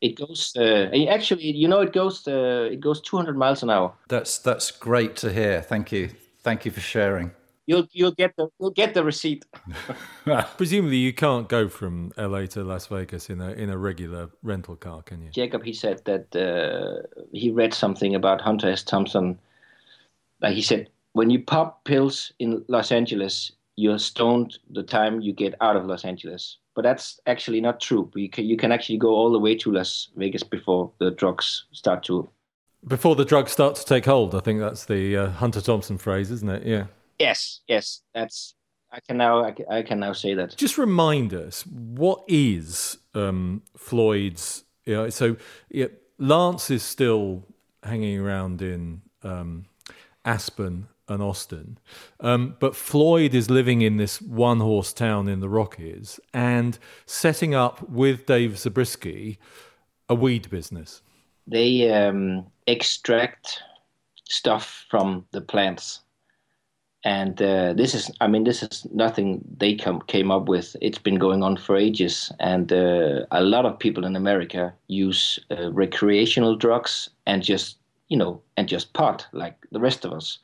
it 0.00 0.16
goes 0.16 0.52
uh, 0.56 0.90
actually 1.10 1.56
you 1.56 1.68
know 1.68 1.80
it 1.80 1.92
goes 1.92 2.26
uh, 2.28 2.68
it 2.70 2.80
goes 2.80 3.00
200 3.00 3.36
miles 3.36 3.62
an 3.62 3.70
hour 3.70 3.92
that's 4.08 4.38
that's 4.38 4.70
great 4.70 5.16
to 5.16 5.32
hear 5.32 5.60
thank 5.60 5.90
you 5.92 6.10
thank 6.40 6.64
you 6.64 6.70
for 6.70 6.80
sharing 6.80 7.32
you'll 7.68 7.86
you'll 7.92 8.18
get 8.22 8.34
the 8.36 8.48
you'll 8.58 8.70
get 8.82 8.94
the 8.94 9.04
receipt 9.04 9.44
presumably 10.56 10.96
you 10.96 11.12
can't 11.12 11.48
go 11.48 11.68
from 11.68 12.10
la 12.16 12.44
to 12.46 12.64
las 12.64 12.86
vegas 12.86 13.30
in 13.30 13.40
a 13.40 13.50
in 13.52 13.70
a 13.70 13.76
regular 13.76 14.30
rental 14.42 14.74
car 14.74 15.02
can 15.02 15.22
you 15.22 15.30
jakob 15.30 15.62
he 15.62 15.72
said 15.72 16.00
that 16.04 16.34
uh, 16.34 17.06
he 17.32 17.50
read 17.50 17.72
something 17.74 18.14
about 18.14 18.40
hunter 18.40 18.70
s 18.70 18.82
thompson 18.82 19.38
like 20.40 20.54
he 20.54 20.62
said 20.62 20.88
when 21.12 21.30
you 21.30 21.38
pop 21.40 21.84
pills 21.84 22.32
in 22.38 22.64
los 22.68 22.90
angeles 22.90 23.52
you're 23.76 23.98
stoned 23.98 24.58
the 24.70 24.82
time 24.82 25.20
you 25.20 25.32
get 25.32 25.54
out 25.60 25.76
of 25.76 25.84
los 25.84 26.04
angeles 26.04 26.58
but 26.78 26.82
that's 26.84 27.18
actually 27.26 27.60
not 27.60 27.80
true. 27.80 28.08
You 28.14 28.30
can, 28.30 28.44
you 28.44 28.56
can 28.56 28.70
actually 28.70 28.98
go 28.98 29.08
all 29.08 29.32
the 29.32 29.38
way 29.40 29.56
to 29.56 29.72
Las 29.72 30.10
Vegas 30.14 30.44
before 30.44 30.92
the 31.00 31.10
drugs 31.10 31.64
start 31.72 32.04
to 32.04 32.30
Before 32.86 33.16
the 33.16 33.24
drugs 33.24 33.50
start 33.50 33.74
to 33.74 33.84
take 33.84 34.04
hold, 34.04 34.32
I 34.32 34.38
think 34.38 34.60
that's 34.60 34.84
the 34.84 35.16
uh, 35.16 35.30
Hunter 35.30 35.60
Thompson 35.60 35.98
phrase, 35.98 36.30
isn't 36.30 36.48
it? 36.48 36.64
Yeah. 36.64 36.84
Yes, 37.18 37.60
yes, 37.68 38.02
that's. 38.14 38.54
I 38.90 39.00
can 39.00 39.18
now. 39.18 39.44
I 39.44 39.52
can, 39.52 39.66
I 39.70 39.82
can 39.82 40.00
now 40.00 40.12
say 40.12 40.34
that. 40.34 40.56
Just 40.56 40.78
remind 40.78 41.34
us 41.34 41.66
what 41.66 42.24
is 42.28 42.98
um, 43.14 43.62
Floyd's. 43.76 44.64
You 44.86 44.94
know, 44.94 45.10
so 45.10 45.36
yeah, 45.70 45.88
Lance 46.18 46.70
is 46.70 46.82
still 46.82 47.44
hanging 47.82 48.18
around 48.18 48.62
in 48.62 49.02
um, 49.22 49.66
Aspen 50.24 50.88
and 51.08 51.22
Austin, 51.22 51.78
um, 52.20 52.56
but 52.60 52.76
Floyd 52.76 53.34
is 53.34 53.48
living 53.48 53.80
in 53.82 53.96
this 53.96 54.20
one-horse 54.20 54.92
town 54.92 55.26
in 55.26 55.40
the 55.40 55.48
Rockies 55.48 56.20
and 56.34 56.78
setting 57.06 57.54
up 57.54 57.88
with 57.88 58.26
Dave 58.26 58.58
Zabriskie 58.58 59.38
a 60.08 60.14
weed 60.14 60.50
business. 60.50 61.02
They 61.46 61.90
um, 61.90 62.46
extract 62.66 63.62
stuff 64.28 64.86
from 64.90 65.24
the 65.30 65.40
plants 65.40 66.00
and 67.04 67.40
uh, 67.40 67.72
this 67.74 67.94
is 67.94 68.10
i 68.20 68.26
mean 68.26 68.44
this 68.44 68.62
is 68.62 68.86
nothing 68.92 69.44
they 69.56 69.74
come, 69.74 70.00
came 70.02 70.30
up 70.30 70.48
with. 70.48 70.76
It's 70.80 70.98
been 70.98 71.18
going 71.18 71.42
on 71.42 71.56
for 71.56 71.76
ages. 71.76 72.32
And 72.40 72.72
uh, 72.72 73.26
a 73.30 73.42
lot 73.42 73.66
of 73.66 73.78
people 73.78 74.04
in 74.04 74.16
america 74.16 74.74
use 74.88 75.38
uh, 75.50 75.70
recreational 75.72 76.56
drugs 76.56 77.10
and 77.26 77.42
just 77.42 77.78
you 78.08 78.16
know 78.16 78.40
and 78.56 78.68
just 78.68 78.92
pot 78.94 79.26
like 79.32 79.56
the 79.70 79.80
rest 79.80 80.04
of 80.04 80.12
us. 80.12 80.38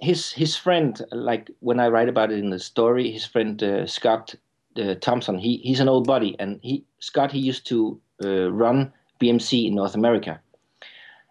His 0.00 0.30
his 0.32 0.56
friend 0.56 1.04
like 1.10 1.50
when 1.60 1.80
i 1.80 1.88
write 1.88 2.08
about 2.08 2.30
it 2.30 2.38
in 2.38 2.50
the 2.50 2.58
story 2.58 3.10
his 3.10 3.24
friend 3.24 3.62
uh, 3.62 3.86
scott 3.86 4.34
uh, 4.76 4.94
thompson 5.00 5.38
he, 5.38 5.56
he's 5.58 5.80
an 5.80 5.88
old 5.88 6.06
buddy. 6.06 6.36
And 6.38 6.60
he 6.62 6.84
scott 7.00 7.32
he 7.32 7.40
used 7.40 7.66
to 7.66 8.00
uh, 8.24 8.52
run 8.52 8.92
bmc 9.20 9.66
in 9.66 9.74
north 9.74 9.94
america. 9.94 10.40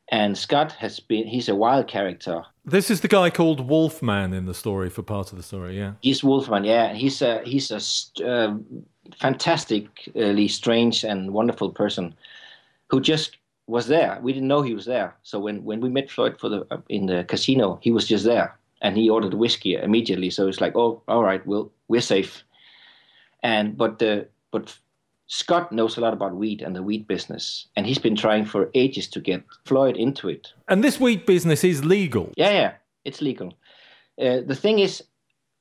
And 0.09 0.37
Scott 0.37 0.73
has 0.73 0.99
been, 0.99 1.25
he's 1.27 1.49
a 1.49 1.55
wild 1.55 1.87
character. 1.87 2.43
This 2.67 2.89
is 2.89 3.01
the 3.01 3.07
guy 3.07 3.29
called 3.29 3.69
Wolfman 3.69 4.33
in 4.33 4.45
the 4.45 4.53
story 4.53 4.89
for 4.89 5.03
part 5.03 5.31
of 5.31 5.37
the 5.37 5.43
story, 5.43 5.77
yeah. 5.77 5.93
He's 6.01 6.23
Wolfman, 6.23 6.63
yeah. 6.63 6.93
He's 6.93 7.21
a, 7.21 7.41
he's 7.45 7.69
a 7.69 8.27
uh, 8.27 8.55
fantastically 9.19 10.47
strange 10.47 11.03
and 11.03 11.31
wonderful 11.31 11.69
person 11.69 12.15
who 12.89 12.99
just 13.01 13.37
was 13.67 13.87
there. 13.87 14.19
We 14.23 14.33
didn't 14.33 14.47
know 14.47 14.63
he 14.63 14.73
was 14.73 14.85
there. 14.85 15.15
So 15.21 15.39
when, 15.39 15.63
when 15.63 15.79
we 15.79 15.89
met 15.89 16.09
Floyd 16.09 16.39
for 16.39 16.49
the, 16.49 16.65
uh, 16.71 16.77
in 16.89 17.05
the 17.05 17.23
casino, 17.25 17.79
he 17.83 17.91
was 17.91 18.07
just 18.07 18.25
there 18.25 18.57
and 18.81 18.97
he 18.97 19.09
ordered 19.09 19.35
whiskey 19.35 19.75
immediately. 19.75 20.31
So 20.31 20.47
it's 20.47 20.61
like, 20.61 20.75
oh, 20.75 21.03
all 21.07 21.23
right, 21.23 21.45
well, 21.45 21.71
we're 21.87 22.01
safe. 22.01 22.43
And, 23.43 23.77
but, 23.77 23.99
the, 23.99 24.27
but 24.51 24.75
Scott 25.27 25.71
knows 25.71 25.97
a 25.97 26.01
lot 26.01 26.13
about 26.13 26.35
wheat 26.35 26.61
and 26.61 26.75
the 26.75 26.83
wheat 26.83 27.07
business, 27.07 27.67
and 27.75 27.85
he's 27.85 27.97
been 27.97 28.15
trying 28.15 28.45
for 28.45 28.69
ages 28.75 29.07
to 29.09 29.19
get 29.19 29.43
Floyd 29.65 29.97
into 29.97 30.29
it. 30.29 30.53
And 30.67 30.83
this 30.83 30.99
wheat 30.99 31.25
business 31.25 31.63
is 31.63 31.83
legal. 31.83 32.31
Yeah, 32.37 32.51
yeah, 32.51 32.73
it's 33.05 33.21
legal. 33.21 33.53
Uh, 34.21 34.41
the 34.45 34.55
thing 34.55 34.79
is, 34.79 35.03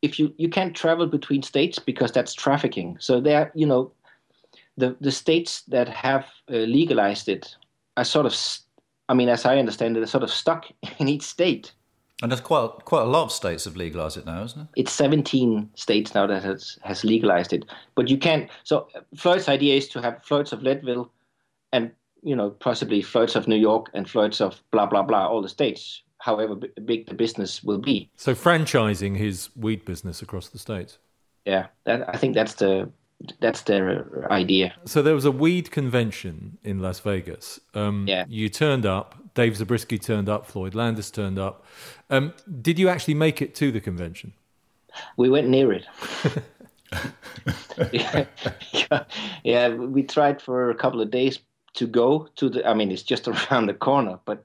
if 0.02 0.18
you 0.18 0.34
you 0.36 0.50
can't 0.50 0.76
travel 0.76 1.06
between 1.06 1.42
states 1.42 1.78
because 1.78 2.12
that's 2.12 2.34
trafficking. 2.34 2.98
So 3.00 3.20
there, 3.20 3.50
you 3.54 3.66
know, 3.66 3.92
the 4.76 4.96
the 5.00 5.10
states 5.10 5.62
that 5.68 5.88
have 5.88 6.26
uh, 6.50 6.56
legalized 6.56 7.28
it 7.28 7.56
are 7.96 8.04
sort 8.04 8.26
of, 8.26 8.36
I 9.08 9.14
mean, 9.14 9.30
as 9.30 9.46
I 9.46 9.58
understand 9.58 9.96
it, 9.96 10.02
are 10.02 10.06
sort 10.06 10.24
of 10.24 10.30
stuck 10.30 10.66
in 10.98 11.08
each 11.08 11.22
state. 11.22 11.72
And 12.22 12.30
there's 12.30 12.40
quite 12.40 12.70
quite 12.84 13.02
a 13.02 13.06
lot 13.06 13.24
of 13.24 13.32
states 13.32 13.64
have 13.64 13.76
legalized 13.76 14.16
it 14.16 14.26
now, 14.26 14.44
isn't 14.44 14.60
it? 14.60 14.68
It's 14.76 14.92
17 14.92 15.70
states 15.74 16.14
now 16.14 16.26
that 16.26 16.42
has 16.42 16.78
has 16.82 17.04
legalized 17.04 17.52
it. 17.52 17.64
But 17.94 18.08
you 18.08 18.18
can't. 18.18 18.48
So 18.62 18.88
Floyd's 19.16 19.48
idea 19.48 19.76
is 19.76 19.88
to 19.88 20.00
have 20.00 20.22
Floyd's 20.24 20.52
of 20.52 20.62
Leadville, 20.62 21.10
and 21.72 21.90
you 22.22 22.36
know 22.36 22.50
possibly 22.50 23.02
Floyd's 23.02 23.34
of 23.36 23.48
New 23.48 23.56
York 23.56 23.90
and 23.94 24.08
Floyd's 24.08 24.40
of 24.40 24.62
blah 24.70 24.86
blah 24.86 25.02
blah, 25.02 25.26
all 25.26 25.42
the 25.42 25.48
states. 25.48 26.02
However 26.18 26.54
big 26.54 27.06
the 27.06 27.14
business 27.14 27.62
will 27.62 27.78
be. 27.78 28.08
So 28.16 28.34
franchising 28.34 29.16
his 29.16 29.50
weed 29.56 29.84
business 29.84 30.22
across 30.22 30.48
the 30.48 30.58
states. 30.58 30.98
Yeah, 31.44 31.66
that, 31.84 32.08
I 32.08 32.16
think 32.16 32.34
that's 32.34 32.54
the 32.54 32.90
that's 33.40 33.62
their 33.62 34.30
idea. 34.30 34.74
So 34.84 35.02
there 35.02 35.14
was 35.14 35.24
a 35.24 35.30
weed 35.30 35.70
convention 35.70 36.58
in 36.62 36.80
Las 36.80 37.00
Vegas. 37.00 37.60
Um, 37.74 38.06
yeah. 38.06 38.24
You 38.28 38.48
turned 38.48 38.86
up. 38.86 39.14
Dave 39.34 39.56
Zabriskie 39.56 39.98
turned 39.98 40.28
up. 40.28 40.46
Floyd 40.46 40.74
Landis 40.74 41.10
turned 41.10 41.38
up. 41.38 41.64
Um, 42.10 42.34
did 42.60 42.78
you 42.78 42.88
actually 42.88 43.14
make 43.14 43.42
it 43.42 43.54
to 43.56 43.72
the 43.72 43.80
convention? 43.80 44.32
We 45.16 45.28
went 45.28 45.48
near 45.48 45.72
it. 45.72 45.86
yeah, 47.92 48.26
yeah, 49.44 49.68
we 49.68 50.02
tried 50.02 50.40
for 50.40 50.70
a 50.70 50.74
couple 50.74 51.00
of 51.00 51.10
days 51.10 51.40
to 51.74 51.86
go 51.86 52.28
to 52.36 52.48
the. 52.48 52.66
I 52.68 52.74
mean, 52.74 52.92
it's 52.92 53.02
just 53.02 53.26
around 53.50 53.66
the 53.66 53.74
corner, 53.74 54.18
but 54.24 54.44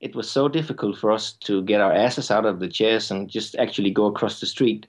it 0.00 0.14
was 0.14 0.30
so 0.30 0.48
difficult 0.48 0.98
for 0.98 1.10
us 1.10 1.32
to 1.32 1.62
get 1.62 1.80
our 1.80 1.92
asses 1.92 2.30
out 2.30 2.46
of 2.46 2.60
the 2.60 2.68
chairs 2.68 3.10
and 3.10 3.28
just 3.28 3.54
actually 3.56 3.90
go 3.90 4.06
across 4.06 4.40
the 4.40 4.46
street. 4.46 4.86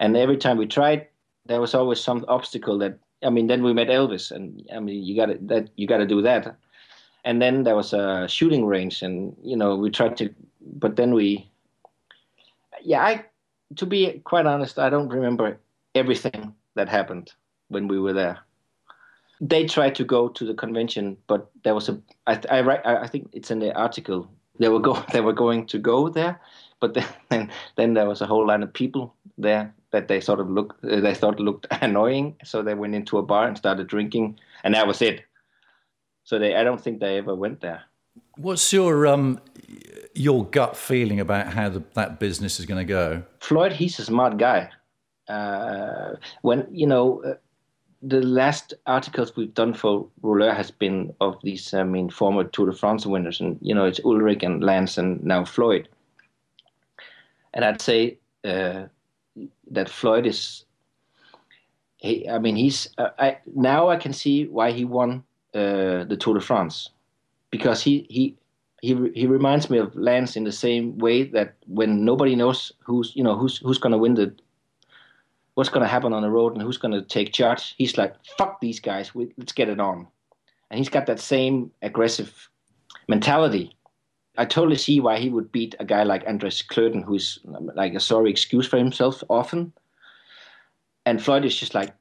And 0.00 0.16
every 0.16 0.36
time 0.36 0.56
we 0.58 0.66
tried, 0.66 1.06
there 1.46 1.60
was 1.60 1.74
always 1.74 2.00
some 2.00 2.24
obstacle 2.28 2.78
that 2.78 2.98
I 3.24 3.30
mean, 3.30 3.46
then 3.46 3.62
we 3.62 3.72
met 3.72 3.88
Elvis, 3.88 4.30
and 4.30 4.66
I 4.74 4.80
mean, 4.80 5.02
you 5.02 5.16
got 5.16 5.46
that 5.48 5.70
you 5.76 5.86
got 5.86 5.98
to 5.98 6.06
do 6.06 6.22
that. 6.22 6.56
And 7.24 7.40
then 7.40 7.64
there 7.64 7.74
was 7.74 7.92
a 7.94 8.26
shooting 8.28 8.66
range, 8.66 9.02
and 9.02 9.34
you 9.42 9.56
know, 9.56 9.76
we 9.76 9.90
tried 9.90 10.16
to, 10.18 10.28
but 10.60 10.96
then 10.96 11.14
we, 11.14 11.50
yeah, 12.82 13.02
I, 13.02 13.24
to 13.76 13.86
be 13.86 14.20
quite 14.24 14.46
honest, 14.46 14.78
I 14.78 14.90
don't 14.90 15.08
remember 15.08 15.58
everything 15.94 16.54
that 16.74 16.88
happened 16.88 17.32
when 17.68 17.88
we 17.88 17.98
were 17.98 18.12
there. 18.12 18.40
They 19.40 19.64
tried 19.64 19.94
to 19.96 20.04
go 20.04 20.28
to 20.28 20.44
the 20.44 20.54
convention, 20.54 21.16
but 21.26 21.50
there 21.64 21.74
was 21.74 21.88
a, 21.88 21.98
I, 22.26 22.40
I, 22.50 23.02
I 23.02 23.06
think 23.06 23.30
it's 23.32 23.50
in 23.50 23.58
the 23.58 23.74
article. 23.74 24.30
They 24.58 24.68
were 24.68 24.80
go, 24.80 25.02
they 25.12 25.22
were 25.22 25.32
going 25.32 25.66
to 25.68 25.78
go 25.78 26.10
there, 26.10 26.40
but 26.78 26.92
then, 26.94 27.50
then 27.76 27.94
there 27.94 28.06
was 28.06 28.20
a 28.20 28.26
whole 28.26 28.46
line 28.46 28.62
of 28.62 28.72
people 28.72 29.14
there 29.38 29.74
that 29.94 30.08
they 30.08 30.20
sort 30.20 30.40
of 30.40 30.50
looked 30.50 30.84
uh, 30.84 31.00
they 31.00 31.14
thought 31.14 31.38
looked 31.38 31.66
annoying. 31.82 32.36
So 32.44 32.62
they 32.62 32.74
went 32.74 32.94
into 32.94 33.18
a 33.18 33.22
bar 33.22 33.46
and 33.46 33.56
started 33.56 33.86
drinking 33.86 34.38
and 34.64 34.74
that 34.74 34.86
was 34.86 35.00
it. 35.00 35.24
So 36.24 36.38
they 36.38 36.54
i 36.56 36.64
don't 36.64 36.80
think 36.80 37.00
they 37.00 37.16
ever 37.18 37.34
went 37.34 37.60
there. 37.60 37.82
What's 38.36 38.72
your 38.72 39.06
um 39.06 39.40
your 40.14 40.44
gut 40.44 40.76
feeling 40.76 41.20
about 41.20 41.46
how 41.52 41.68
the, 41.68 41.82
that 41.94 42.20
business 42.20 42.60
is 42.60 42.66
going 42.66 42.86
to 42.86 42.92
go? 43.00 43.22
Floyd 43.40 43.72
he's 43.72 43.98
a 43.98 44.04
smart 44.04 44.36
guy. 44.36 44.70
Uh, 45.28 46.16
when 46.42 46.66
you 46.70 46.86
know 46.86 47.22
uh, 47.24 47.34
the 48.06 48.20
last 48.20 48.74
articles 48.86 49.34
we've 49.34 49.54
done 49.54 49.72
for 49.72 50.06
Rouleur 50.22 50.54
has 50.54 50.70
been 50.70 51.14
of 51.20 51.38
these, 51.42 51.72
I 51.72 51.84
mean, 51.84 52.10
former 52.10 52.44
Tour 52.44 52.66
de 52.66 52.76
France 52.76 53.06
winners, 53.06 53.40
and 53.40 53.58
you 53.62 53.74
know, 53.74 53.86
it's 53.86 54.00
Ullrich 54.00 54.42
and 54.42 54.62
Lance 54.62 54.98
and 54.98 55.24
now 55.24 55.44
Floyd. 55.44 55.88
And 57.54 57.64
I'd 57.64 57.80
say 57.80 58.18
uh, 58.44 58.84
that 59.70 59.88
Floyd 59.88 60.26
is. 60.26 60.64
He, 61.96 62.28
I 62.28 62.38
mean, 62.38 62.56
he's. 62.56 62.88
Uh, 62.98 63.10
I 63.18 63.38
now 63.54 63.88
I 63.88 63.96
can 63.96 64.12
see 64.12 64.46
why 64.46 64.72
he 64.72 64.84
won 64.84 65.24
uh, 65.54 66.04
the 66.04 66.16
Tour 66.18 66.34
de 66.34 66.40
France, 66.40 66.90
because 67.50 67.82
he 67.82 68.06
he 68.10 68.36
he 68.82 69.10
he 69.14 69.26
reminds 69.26 69.70
me 69.70 69.78
of 69.78 69.94
Lance 69.96 70.36
in 70.36 70.44
the 70.44 70.52
same 70.52 70.98
way 70.98 71.24
that 71.24 71.54
when 71.66 72.04
nobody 72.04 72.36
knows 72.36 72.72
who's 72.84 73.14
you 73.16 73.24
know 73.24 73.36
who's 73.36 73.58
who's 73.58 73.78
going 73.78 73.92
to 73.92 73.98
win 73.98 74.14
the 74.14 74.34
what's 75.54 75.70
going 75.70 75.82
to 75.82 75.88
happen 75.88 76.12
on 76.12 76.22
the 76.22 76.30
road 76.30 76.52
and 76.52 76.62
who's 76.62 76.78
going 76.78 76.92
to 76.92 77.02
take 77.02 77.32
charge, 77.32 77.74
he's 77.78 77.96
like 77.96 78.14
fuck 78.36 78.60
these 78.60 78.80
guys, 78.80 79.14
we, 79.14 79.32
let's 79.38 79.52
get 79.52 79.68
it 79.68 79.80
on, 79.80 80.06
and 80.70 80.78
he's 80.78 80.90
got 80.90 81.06
that 81.06 81.20
same 81.20 81.70
aggressive 81.80 82.50
mentality. 83.08 83.74
I 84.36 84.44
totally 84.44 84.76
see 84.76 85.00
why 85.00 85.18
he 85.18 85.30
would 85.30 85.52
beat 85.52 85.76
a 85.78 85.84
guy 85.84 86.02
like 86.02 86.24
Andreas 86.24 86.62
Klöden, 86.62 87.04
who's 87.04 87.38
like 87.44 87.94
a 87.94 88.00
sorry 88.00 88.30
excuse 88.30 88.66
for 88.66 88.78
himself 88.78 89.22
often. 89.28 89.72
And 91.06 91.22
Floyd 91.22 91.44
is 91.44 91.56
just 91.56 91.74
like, 91.74 91.94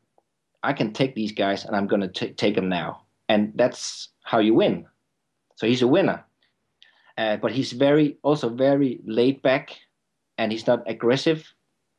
I 0.63 0.73
can 0.73 0.93
take 0.93 1.13
these 1.13 1.31
guys 1.31 1.65
and 1.65 1.75
I'm 1.75 1.87
going 1.87 2.09
to 2.09 2.33
take 2.33 2.55
them 2.55 2.69
now. 2.69 3.01
And 3.29 3.51
that's 3.55 4.09
how 4.23 4.39
you 4.39 4.53
win. 4.53 4.85
So 5.55 5.67
he's 5.67 5.81
a 5.81 5.87
winner. 5.87 6.23
Uh, 7.17 7.37
but 7.37 7.51
he's 7.51 7.73
very, 7.73 8.17
also 8.23 8.49
very 8.49 8.99
laid 9.05 9.41
back 9.43 9.77
and 10.37 10.51
he's 10.51 10.65
not 10.65 10.83
aggressive. 10.87 11.53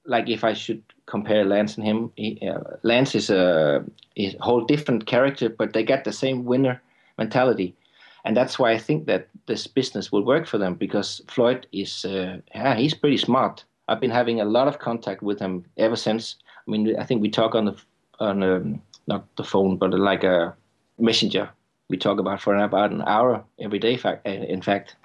Like 0.06 0.28
if 0.28 0.42
I 0.42 0.54
should 0.54 0.82
compare 1.06 1.44
Lance 1.44 1.76
and 1.76 1.86
him, 1.86 2.12
he, 2.16 2.40
uh, 2.48 2.58
Lance 2.82 3.14
is 3.14 3.30
a, 3.30 3.84
is 4.16 4.34
a 4.34 4.42
whole 4.42 4.64
different 4.64 5.06
character, 5.06 5.48
but 5.48 5.72
they 5.72 5.84
get 5.84 6.04
the 6.04 6.12
same 6.12 6.44
winner 6.44 6.82
mentality 7.16 7.76
and 8.24 8.36
that's 8.36 8.58
why 8.58 8.72
I 8.72 8.78
think 8.78 9.06
that 9.06 9.28
this 9.46 9.66
business 9.66 10.10
will 10.10 10.24
work 10.24 10.46
for 10.46 10.58
them 10.58 10.74
because 10.74 11.20
Floyd 11.28 11.66
is 11.72 12.04
uh, 12.04 12.38
yeah 12.54 12.74
he's 12.74 12.94
pretty 12.94 13.18
smart. 13.18 13.64
I've 13.88 14.00
been 14.00 14.10
having 14.10 14.40
a 14.40 14.44
lot 14.44 14.68
of 14.68 14.78
contact 14.78 15.22
with 15.22 15.38
him 15.38 15.64
ever 15.76 15.96
since. 15.96 16.36
I 16.66 16.70
mean, 16.70 16.96
I 16.98 17.04
think 17.04 17.20
we 17.20 17.30
talk 17.30 17.54
on 17.54 17.66
the 17.66 17.76
on 18.18 18.42
um, 18.42 18.82
not 19.06 19.24
the 19.36 19.44
phone, 19.44 19.76
but 19.76 19.92
like 19.92 20.24
a 20.24 20.54
messenger. 20.98 21.50
We 21.90 21.98
talk 21.98 22.18
about 22.18 22.40
for 22.40 22.56
about 22.56 22.92
an 22.92 23.02
hour 23.02 23.44
every 23.60 23.78
day. 23.78 23.98
In 24.24 24.62
fact, 24.62 24.96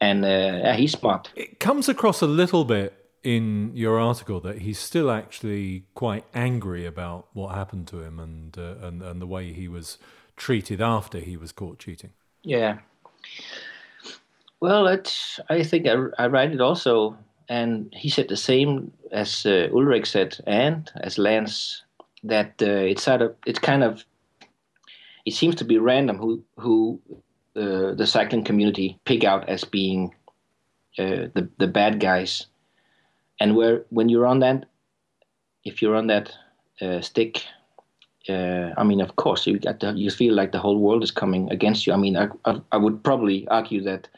and 0.00 0.24
uh, 0.24 0.28
yeah, 0.28 0.76
he's 0.76 0.92
smart. 0.92 1.30
It 1.34 1.58
comes 1.58 1.88
across 1.88 2.22
a 2.22 2.26
little 2.26 2.64
bit 2.64 2.94
in 3.24 3.72
your 3.74 3.98
article 3.98 4.38
that 4.38 4.58
he's 4.58 4.78
still 4.78 5.10
actually 5.10 5.84
quite 5.94 6.24
angry 6.32 6.86
about 6.86 7.26
what 7.32 7.56
happened 7.56 7.88
to 7.88 8.00
him 8.02 8.20
and 8.20 8.56
uh, 8.56 8.76
and 8.82 9.02
and 9.02 9.20
the 9.20 9.26
way 9.26 9.52
he 9.52 9.66
was 9.66 9.98
treated 10.36 10.80
after 10.80 11.18
he 11.18 11.36
was 11.36 11.50
caught 11.50 11.80
cheating. 11.80 12.12
Yeah, 12.46 12.78
Well, 14.60 14.86
I 15.50 15.62
think 15.62 15.86
I, 15.86 15.96
I 16.18 16.26
write 16.28 16.52
it 16.52 16.60
also, 16.60 17.16
and 17.48 17.92
he 17.94 18.08
said 18.08 18.28
the 18.28 18.36
same 18.36 18.92
as 19.12 19.44
uh, 19.46 19.68
Ullrich 19.72 20.06
said, 20.06 20.38
and 20.46 20.90
as 21.02 21.18
Lance, 21.18 21.82
that 22.24 22.60
uh, 22.62 22.84
it's 22.90 23.02
sort 23.04 23.22
of 23.22 23.36
it's 23.46 23.58
kind 23.58 23.84
of 23.84 24.04
it 25.26 25.34
seems 25.34 25.56
to 25.56 25.64
be 25.64 25.78
random 25.78 26.18
who 26.18 26.42
who 26.58 27.00
uh, 27.56 27.94
the 27.94 28.06
cycling 28.06 28.44
community 28.44 28.98
pick 29.04 29.24
out 29.24 29.48
as 29.48 29.64
being 29.64 30.14
uh, 30.98 31.28
the 31.34 31.48
the 31.58 31.66
bad 31.68 32.00
guys, 32.00 32.46
and 33.40 33.56
where 33.56 33.84
when 33.90 34.08
you're 34.08 34.26
on 34.26 34.40
that, 34.40 34.66
if 35.64 35.82
you're 35.82 35.96
on 35.96 36.06
that 36.08 36.32
uh, 36.80 37.00
stick, 37.02 37.44
uh, 38.28 38.72
I 38.76 38.84
mean, 38.84 39.00
of 39.00 39.16
course, 39.16 39.46
you 39.46 39.58
the, 39.58 39.92
you 39.96 40.10
feel 40.10 40.34
like 40.34 40.52
the 40.52 40.58
whole 40.58 40.78
world 40.78 41.02
is 41.02 41.10
coming 41.10 41.50
against 41.50 41.86
you. 41.86 41.92
I 41.92 41.96
mean, 41.96 42.16
I 42.16 42.28
I, 42.44 42.60
I 42.72 42.76
would 42.76 43.02
probably 43.02 43.46
argue 43.48 43.82
that 43.82 44.08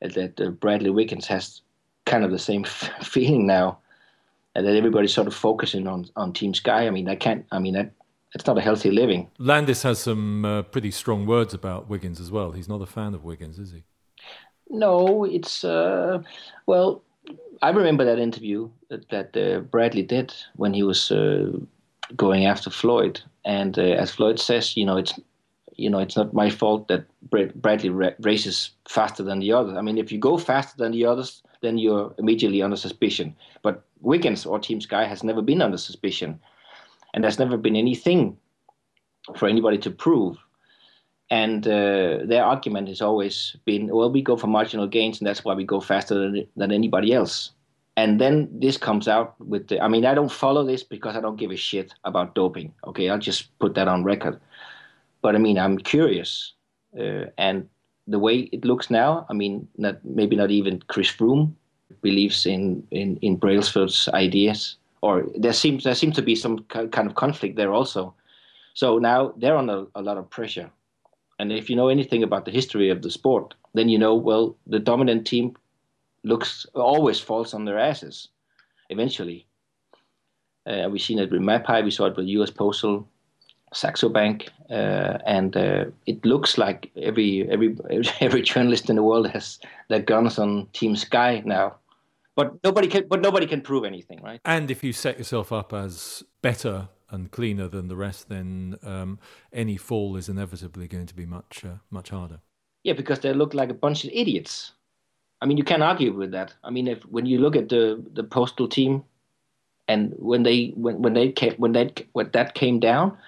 that 0.00 0.40
uh, 0.40 0.50
Bradley 0.50 0.90
Wiggins 0.90 1.26
has 1.26 1.62
kind 2.06 2.24
of 2.24 2.30
the 2.30 2.38
same 2.38 2.64
f- 2.64 2.90
feeling 3.02 3.46
now, 3.46 3.78
and 4.54 4.66
that 4.66 4.76
everybody's 4.76 5.14
sort 5.14 5.26
of 5.26 5.34
focusing 5.34 5.86
on 5.86 6.06
on 6.16 6.32
Team 6.32 6.54
Sky. 6.54 6.86
I 6.86 6.90
mean, 6.90 7.08
I 7.08 7.16
can't. 7.16 7.44
I 7.50 7.58
mean, 7.58 7.74
that 7.74 7.90
it's 8.34 8.46
not 8.46 8.58
a 8.58 8.60
healthy 8.60 8.90
living. 8.90 9.30
Landis 9.38 9.82
has 9.82 10.00
some 10.00 10.44
uh, 10.44 10.62
pretty 10.62 10.90
strong 10.90 11.26
words 11.26 11.54
about 11.54 11.88
Wiggins 11.88 12.20
as 12.20 12.30
well. 12.30 12.52
He's 12.52 12.68
not 12.68 12.82
a 12.82 12.86
fan 12.86 13.14
of 13.14 13.24
Wiggins, 13.24 13.58
is 13.58 13.72
he? 13.72 13.84
No, 14.68 15.24
it's 15.24 15.64
uh, 15.64 16.22
well. 16.66 17.02
I 17.62 17.70
remember 17.70 18.04
that 18.04 18.18
interview 18.18 18.68
that, 18.90 19.08
that 19.08 19.34
uh, 19.36 19.60
Bradley 19.60 20.02
did 20.02 20.34
when 20.56 20.74
he 20.74 20.82
was 20.82 21.10
uh, 21.10 21.52
going 22.16 22.46
after 22.46 22.70
Floyd, 22.70 23.20
and 23.44 23.78
uh, 23.78 23.82
as 23.82 24.10
Floyd 24.10 24.38
says, 24.38 24.76
you 24.76 24.84
know, 24.84 24.96
it's 24.96 25.18
you 25.76 25.90
know, 25.90 25.98
it's 25.98 26.16
not 26.16 26.32
my 26.32 26.50
fault 26.50 26.88
that 26.88 27.04
Bradley 27.30 27.90
races 28.20 28.70
faster 28.88 29.22
than 29.22 29.40
the 29.40 29.52
others. 29.52 29.76
I 29.76 29.82
mean, 29.82 29.98
if 29.98 30.12
you 30.12 30.18
go 30.18 30.38
faster 30.38 30.76
than 30.76 30.92
the 30.92 31.04
others, 31.04 31.42
then 31.62 31.78
you're 31.78 32.14
immediately 32.18 32.62
under 32.62 32.76
suspicion. 32.76 33.34
But 33.62 33.82
Wiggins 34.00 34.46
or 34.46 34.58
Team 34.58 34.80
Sky 34.80 35.04
has 35.04 35.24
never 35.24 35.42
been 35.42 35.62
under 35.62 35.76
suspicion, 35.76 36.38
and 37.12 37.24
there's 37.24 37.38
never 37.38 37.56
been 37.56 37.76
anything 37.76 38.36
for 39.36 39.48
anybody 39.48 39.78
to 39.78 39.90
prove. 39.90 40.36
And 41.30 41.66
uh, 41.66 42.18
their 42.26 42.44
argument 42.44 42.88
has 42.88 43.00
always 43.00 43.56
been, 43.64 43.88
well, 43.88 44.12
we 44.12 44.22
go 44.22 44.36
for 44.36 44.46
marginal 44.46 44.86
gains, 44.86 45.18
and 45.18 45.26
that's 45.26 45.44
why 45.44 45.54
we 45.54 45.64
go 45.64 45.80
faster 45.80 46.14
than, 46.14 46.46
than 46.56 46.70
anybody 46.70 47.12
else. 47.12 47.50
And 47.96 48.20
then 48.20 48.48
this 48.52 48.76
comes 48.76 49.06
out 49.06 49.40
with 49.40 49.68
the, 49.68 49.80
I 49.80 49.88
mean, 49.88 50.04
I 50.04 50.14
don't 50.14 50.32
follow 50.32 50.64
this 50.64 50.82
because 50.82 51.16
I 51.16 51.20
don't 51.20 51.36
give 51.36 51.52
a 51.52 51.56
shit 51.56 51.94
about 52.04 52.34
doping. 52.34 52.74
Okay, 52.86 53.08
I'll 53.08 53.18
just 53.18 53.56
put 53.60 53.74
that 53.74 53.86
on 53.86 54.02
record. 54.02 54.40
But 55.22 55.36
I 55.36 55.38
mean, 55.38 55.58
I'm 55.58 55.78
curious, 55.78 56.52
uh, 56.98 57.26
and 57.38 57.68
the 58.06 58.18
way 58.18 58.50
it 58.52 58.64
looks 58.64 58.90
now, 58.90 59.26
I 59.30 59.32
mean, 59.32 59.66
not, 59.78 60.04
maybe 60.04 60.36
not 60.36 60.50
even 60.50 60.82
Chris 60.88 61.10
Froome 61.10 61.54
believes 62.02 62.44
in 62.46 62.86
in 62.90 63.16
in 63.22 63.38
Brailsford's 63.38 64.08
ideas, 64.08 64.76
or 65.00 65.26
there 65.34 65.52
seems 65.52 65.84
there 65.84 65.94
seems 65.94 66.16
to 66.16 66.22
be 66.22 66.34
some 66.34 66.58
kind 66.64 67.08
of 67.08 67.14
conflict 67.14 67.56
there 67.56 67.72
also. 67.72 68.14
So 68.74 68.98
now 68.98 69.32
they're 69.38 69.56
under 69.56 69.86
a 69.94 70.02
lot 70.02 70.18
of 70.18 70.28
pressure, 70.28 70.70
and 71.38 71.52
if 71.52 71.70
you 71.70 71.76
know 71.76 71.88
anything 71.88 72.22
about 72.22 72.44
the 72.44 72.50
history 72.50 72.90
of 72.90 73.00
the 73.00 73.10
sport, 73.10 73.54
then 73.72 73.88
you 73.88 73.98
know 73.98 74.14
well 74.14 74.56
the 74.66 74.78
dominant 74.78 75.26
team 75.26 75.56
looks 76.24 76.66
always 76.74 77.20
falls 77.20 77.54
on 77.54 77.64
their 77.64 77.78
asses, 77.78 78.28
eventually. 78.90 79.46
Uh, 80.66 80.88
we've 80.90 81.02
seen 81.02 81.18
it 81.18 81.30
with 81.30 81.42
Mapei, 81.42 81.84
we 81.84 81.90
saw 81.90 82.06
it 82.06 82.16
with 82.16 82.26
U.S. 82.26 82.50
Postal, 82.50 83.06
Saxo 83.74 84.08
Bank, 84.08 84.48
uh, 84.70 85.18
and 85.26 85.56
uh, 85.56 85.84
it 86.06 86.24
looks 86.24 86.56
like 86.56 86.90
every 86.96 87.48
every 87.50 87.76
every 88.20 88.42
journalist 88.42 88.88
in 88.88 88.96
the 88.96 89.02
world 89.02 89.28
has 89.28 89.58
their 89.88 90.00
guns 90.00 90.38
on 90.38 90.66
Team 90.72 90.96
Sky 90.96 91.42
now. 91.44 91.76
But 92.36 92.54
nobody 92.64 92.88
can 92.88 93.06
but 93.08 93.20
nobody 93.20 93.46
can 93.46 93.60
prove 93.60 93.84
anything, 93.84 94.20
right? 94.22 94.40
And 94.44 94.70
if 94.70 94.82
you 94.82 94.92
set 94.92 95.18
yourself 95.18 95.52
up 95.52 95.72
as 95.72 96.22
better 96.42 96.88
and 97.10 97.30
cleaner 97.30 97.68
than 97.68 97.88
the 97.88 97.96
rest, 97.96 98.28
then 98.28 98.76
um, 98.82 99.18
any 99.52 99.76
fall 99.76 100.16
is 100.16 100.28
inevitably 100.28 100.88
going 100.88 101.06
to 101.06 101.14
be 101.14 101.26
much 101.26 101.64
uh, 101.64 101.78
much 101.90 102.10
harder. 102.10 102.40
Yeah, 102.82 102.94
because 102.94 103.20
they 103.20 103.32
look 103.32 103.54
like 103.54 103.70
a 103.70 103.74
bunch 103.74 104.04
of 104.04 104.10
idiots. 104.12 104.72
I 105.44 105.46
mean, 105.46 105.58
you 105.58 105.64
can't 105.64 105.82
argue 105.82 106.14
with 106.14 106.30
that. 106.30 106.54
I 106.64 106.70
mean, 106.70 106.88
if 106.88 107.02
when 107.02 107.26
you 107.26 107.38
look 107.38 107.54
at 107.54 107.68
the 107.68 108.02
the 108.14 108.24
postal 108.24 108.66
team, 108.66 109.04
and 109.86 110.14
when 110.16 110.42
they 110.42 110.68
when 110.74 111.02
when 111.02 111.12
they 111.12 111.32
came 111.32 111.52
when 111.58 111.72
that 111.72 112.02
when 112.14 112.30
that 112.32 112.54
came 112.54 112.80
down, 112.80 113.18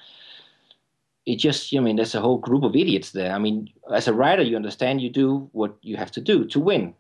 it 1.27 1.37
just, 1.37 1.75
I 1.77 1.81
mean, 1.81 1.97
there's 1.97 2.15
a 2.15 2.23
whole 2.23 2.39
group 2.39 2.63
of 2.63 2.75
idiots 2.75 3.11
there. 3.11 3.33
I 3.33 3.39
mean, 3.39 3.69
as 3.93 4.09
a 4.09 4.15
rider, 4.15 4.43
you 4.43 4.57
understand 4.57 5.03
you 5.03 5.11
do 5.11 5.51
what 5.53 5.77
you 5.83 5.99
have 5.99 6.11
to 6.13 6.23
do 6.23 6.47
to 6.47 6.59
win. 6.59 6.95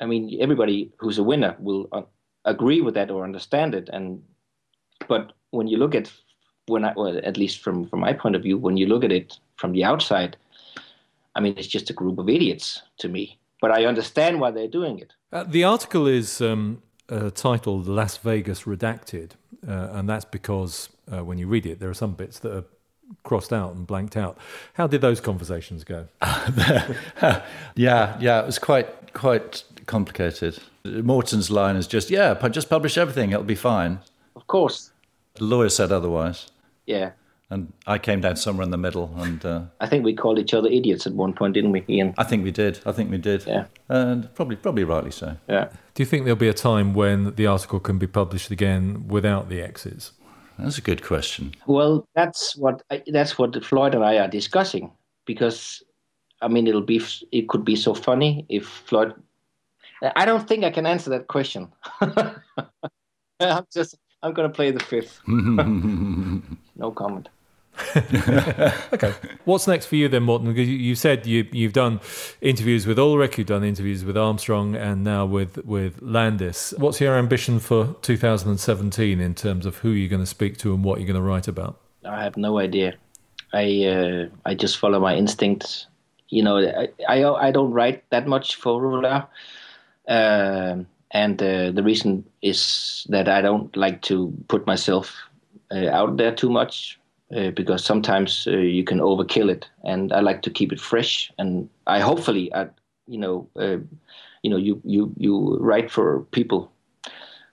I 0.00 0.06
mean, 0.06 0.38
everybody 0.40 0.90
who's 0.96 1.18
a 1.18 1.22
winner 1.22 1.54
will 1.58 1.86
uh, 1.92 2.02
agree 2.46 2.80
with 2.80 2.94
that 2.94 3.10
or 3.10 3.24
understand 3.24 3.74
it. 3.74 3.90
And 3.92 4.22
but 5.08 5.34
when 5.50 5.66
you 5.66 5.76
look 5.76 5.94
at 5.94 6.10
when 6.68 6.86
I, 6.86 6.94
well, 6.96 7.20
at 7.22 7.36
least 7.36 7.58
from 7.58 7.86
from 7.86 8.00
my 8.00 8.14
point 8.14 8.34
of 8.34 8.42
view, 8.42 8.56
when 8.56 8.78
you 8.78 8.86
look 8.86 9.04
at 9.04 9.12
it 9.12 9.38
from 9.56 9.72
the 9.72 9.84
outside, 9.84 10.38
I 11.34 11.40
mean, 11.40 11.54
it's 11.58 11.68
just 11.68 11.90
a 11.90 11.92
group 12.00 12.18
of 12.18 12.30
idiots 12.30 12.80
to 13.00 13.08
me. 13.08 13.37
But 13.60 13.72
I 13.72 13.86
understand 13.86 14.40
why 14.40 14.50
they're 14.50 14.68
doing 14.68 14.98
it. 14.98 15.14
Uh, 15.32 15.44
the 15.44 15.64
article 15.64 16.06
is 16.06 16.40
um, 16.40 16.82
uh, 17.08 17.30
titled 17.30 17.86
"Las 17.86 18.16
Vegas 18.18 18.62
Redacted," 18.62 19.32
uh, 19.66 19.88
and 19.92 20.08
that's 20.08 20.24
because 20.24 20.88
uh, 21.12 21.24
when 21.24 21.38
you 21.38 21.46
read 21.46 21.66
it, 21.66 21.80
there 21.80 21.90
are 21.90 21.94
some 21.94 22.12
bits 22.12 22.38
that 22.40 22.54
are 22.56 22.64
crossed 23.24 23.52
out 23.52 23.74
and 23.74 23.86
blanked 23.86 24.16
out. 24.16 24.38
How 24.74 24.86
did 24.86 25.00
those 25.00 25.20
conversations 25.20 25.84
go? 25.84 26.08
yeah, 27.74 28.16
yeah, 28.20 28.40
it 28.40 28.46
was 28.46 28.58
quite 28.58 29.12
quite 29.12 29.64
complicated. 29.86 30.58
Morten's 30.84 31.50
line 31.50 31.76
is 31.76 31.86
just, 31.86 32.10
"Yeah, 32.10 32.34
just 32.48 32.70
publish 32.70 32.96
everything; 32.96 33.32
it'll 33.32 33.44
be 33.44 33.54
fine." 33.54 34.00
Of 34.36 34.46
course. 34.46 34.92
The 35.34 35.44
lawyer 35.44 35.68
said 35.68 35.92
otherwise. 35.92 36.50
Yeah. 36.86 37.12
And 37.50 37.72
I 37.86 37.96
came 37.96 38.20
down 38.20 38.36
somewhere 38.36 38.64
in 38.64 38.70
the 38.70 38.76
middle, 38.76 39.10
and 39.16 39.42
uh, 39.44 39.62
I 39.80 39.86
think 39.86 40.04
we 40.04 40.14
called 40.14 40.38
each 40.38 40.52
other 40.52 40.68
idiots 40.68 41.06
at 41.06 41.14
one 41.14 41.32
point, 41.32 41.54
didn't 41.54 41.72
we, 41.72 41.82
Ian? 41.88 42.12
I 42.18 42.24
think 42.24 42.44
we 42.44 42.50
did. 42.50 42.80
I 42.84 42.92
think 42.92 43.10
we 43.10 43.16
did. 43.16 43.46
Yeah. 43.46 43.64
And 43.88 44.32
probably, 44.34 44.56
probably 44.56 44.84
rightly 44.84 45.10
so. 45.10 45.36
Yeah. 45.48 45.70
Do 45.94 46.02
you 46.02 46.06
think 46.06 46.24
there'll 46.24 46.36
be 46.36 46.48
a 46.48 46.54
time 46.54 46.92
when 46.92 47.34
the 47.36 47.46
article 47.46 47.80
can 47.80 47.98
be 47.98 48.06
published 48.06 48.50
again 48.50 49.08
without 49.08 49.48
the 49.48 49.62
X's? 49.62 50.12
That's 50.58 50.76
a 50.76 50.82
good 50.82 51.02
question. 51.02 51.54
Well, 51.66 52.06
that's 52.14 52.54
what 52.56 52.82
I, 52.90 53.02
that's 53.06 53.38
what 53.38 53.64
Floyd 53.64 53.94
and 53.94 54.04
I 54.04 54.18
are 54.18 54.28
discussing 54.28 54.90
because 55.24 55.82
I 56.42 56.48
mean 56.48 56.66
it'll 56.66 56.82
be 56.82 57.00
it 57.32 57.48
could 57.48 57.64
be 57.64 57.76
so 57.76 57.94
funny 57.94 58.44
if 58.48 58.66
Floyd. 58.66 59.14
I 60.02 60.24
don't 60.24 60.46
think 60.46 60.64
I 60.64 60.70
can 60.70 60.84
answer 60.84 61.10
that 61.10 61.28
question. 61.28 61.72
I'm 63.40 63.66
just 63.72 63.96
I'm 64.22 64.32
going 64.34 64.48
to 64.48 64.54
play 64.54 64.70
the 64.70 64.80
fifth. 64.80 65.20
no 65.26 66.90
comment. 66.94 67.28
okay. 68.92 69.14
What's 69.44 69.66
next 69.66 69.86
for 69.86 69.96
you 69.96 70.08
then, 70.08 70.24
Morten? 70.24 70.48
Because 70.48 70.68
you 70.68 70.94
said 70.94 71.26
you, 71.26 71.46
you've 71.52 71.72
done 71.72 72.00
interviews 72.40 72.86
with 72.86 72.98
Ullrich, 72.98 73.38
you've 73.38 73.46
done 73.46 73.64
interviews 73.64 74.04
with 74.04 74.16
Armstrong, 74.16 74.74
and 74.74 75.04
now 75.04 75.26
with, 75.26 75.64
with 75.64 76.00
Landis. 76.02 76.74
What's 76.78 77.00
your 77.00 77.16
ambition 77.16 77.58
for 77.60 77.96
2017 78.02 79.20
in 79.20 79.34
terms 79.34 79.66
of 79.66 79.78
who 79.78 79.90
you're 79.90 80.08
going 80.08 80.22
to 80.22 80.26
speak 80.26 80.58
to 80.58 80.74
and 80.74 80.84
what 80.84 80.98
you're 80.98 81.06
going 81.06 81.22
to 81.22 81.22
write 81.22 81.48
about? 81.48 81.80
I 82.04 82.22
have 82.22 82.36
no 82.36 82.58
idea. 82.58 82.94
I 83.52 83.84
uh, 83.84 84.28
I 84.44 84.54
just 84.54 84.78
follow 84.78 85.00
my 85.00 85.14
instincts. 85.16 85.86
You 86.28 86.42
know, 86.42 86.58
I 86.58 86.88
I, 87.08 87.48
I 87.48 87.50
don't 87.50 87.72
write 87.72 88.08
that 88.10 88.26
much 88.26 88.56
for 88.56 88.80
Rouleur. 88.80 89.26
Uh, 90.06 90.84
and 91.10 91.42
uh, 91.42 91.70
the 91.70 91.82
reason 91.82 92.24
is 92.42 93.06
that 93.08 93.28
I 93.28 93.40
don't 93.40 93.74
like 93.76 94.02
to 94.02 94.32
put 94.48 94.66
myself 94.66 95.16
uh, 95.70 95.88
out 95.88 96.16
there 96.16 96.34
too 96.34 96.50
much 96.50 96.98
uh, 97.34 97.50
because 97.50 97.84
sometimes 97.84 98.46
uh, 98.46 98.56
you 98.56 98.84
can 98.84 98.98
overkill 98.98 99.50
it, 99.50 99.68
and 99.84 100.12
I 100.12 100.20
like 100.20 100.42
to 100.42 100.50
keep 100.50 100.72
it 100.72 100.80
fresh. 100.80 101.30
And 101.38 101.68
I 101.86 102.00
hopefully, 102.00 102.52
I, 102.54 102.68
you 103.06 103.18
know, 103.18 103.48
uh, 103.56 103.78
you 104.42 104.50
know, 104.50 104.56
you 104.56 104.80
you 104.84 105.12
you 105.16 105.56
write 105.60 105.90
for 105.90 106.20
people 106.30 106.70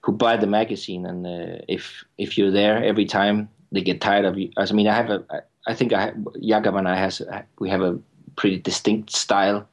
who 0.01 0.11
buy 0.11 0.38
the 0.38 0.47
magazine, 0.47 1.05
and 1.05 1.25
uh, 1.25 1.61
if 1.67 2.05
if 2.17 2.38
you're 2.38 2.51
there 2.51 2.83
every 2.83 3.05
time, 3.05 3.49
they 3.71 3.81
get 3.81 4.01
tired 4.01 4.25
of 4.25 4.38
you. 4.38 4.49
I 4.57 4.71
mean, 4.71 4.88
I 4.88 4.93
have 4.95 5.09
a, 5.09 5.23
I 5.67 5.73
think 5.73 5.93
I 5.93 6.01
have, 6.05 6.15
Jakob 6.41 6.75
and 6.75 6.88
I 6.88 6.95
has 6.95 7.21
we 7.59 7.69
have 7.69 7.81
a 7.81 7.99
pretty 8.35 8.59
distinct 8.59 9.11
style 9.11 9.67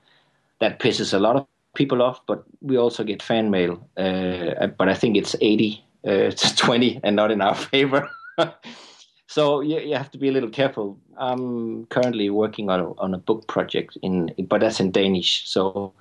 that 0.59 0.79
pisses 0.79 1.15
a 1.15 1.19
lot 1.19 1.37
of 1.37 1.47
people 1.75 2.03
off, 2.03 2.21
but 2.27 2.45
we 2.61 2.77
also 2.77 3.05
get 3.05 3.23
fan 3.23 3.51
mail. 3.51 3.87
Uh, 3.97 4.67
but 4.79 4.88
I 4.88 4.95
think 4.95 5.17
it's 5.17 5.35
80 5.41 5.85
uh, 6.07 6.11
to 6.31 6.57
20 6.57 7.01
and 7.03 7.17
not 7.17 7.31
in 7.31 7.41
our 7.41 7.55
favor. 7.55 8.09
so 9.33 9.62
you, 9.62 9.81
you 9.81 9.95
have 9.97 10.11
to 10.11 10.18
be 10.18 10.29
a 10.29 10.33
little 10.33 10.51
careful. 10.51 10.99
I'm 11.16 11.87
currently 11.87 12.29
working 12.29 12.68
on 12.68 12.81
a, 12.81 12.92
on 13.01 13.14
a 13.14 13.18
book 13.18 13.47
project 13.47 13.97
in, 14.03 14.31
but 14.47 14.61
that's 14.61 14.79
in 14.79 14.90
Danish. 14.90 15.49
So, 15.49 15.95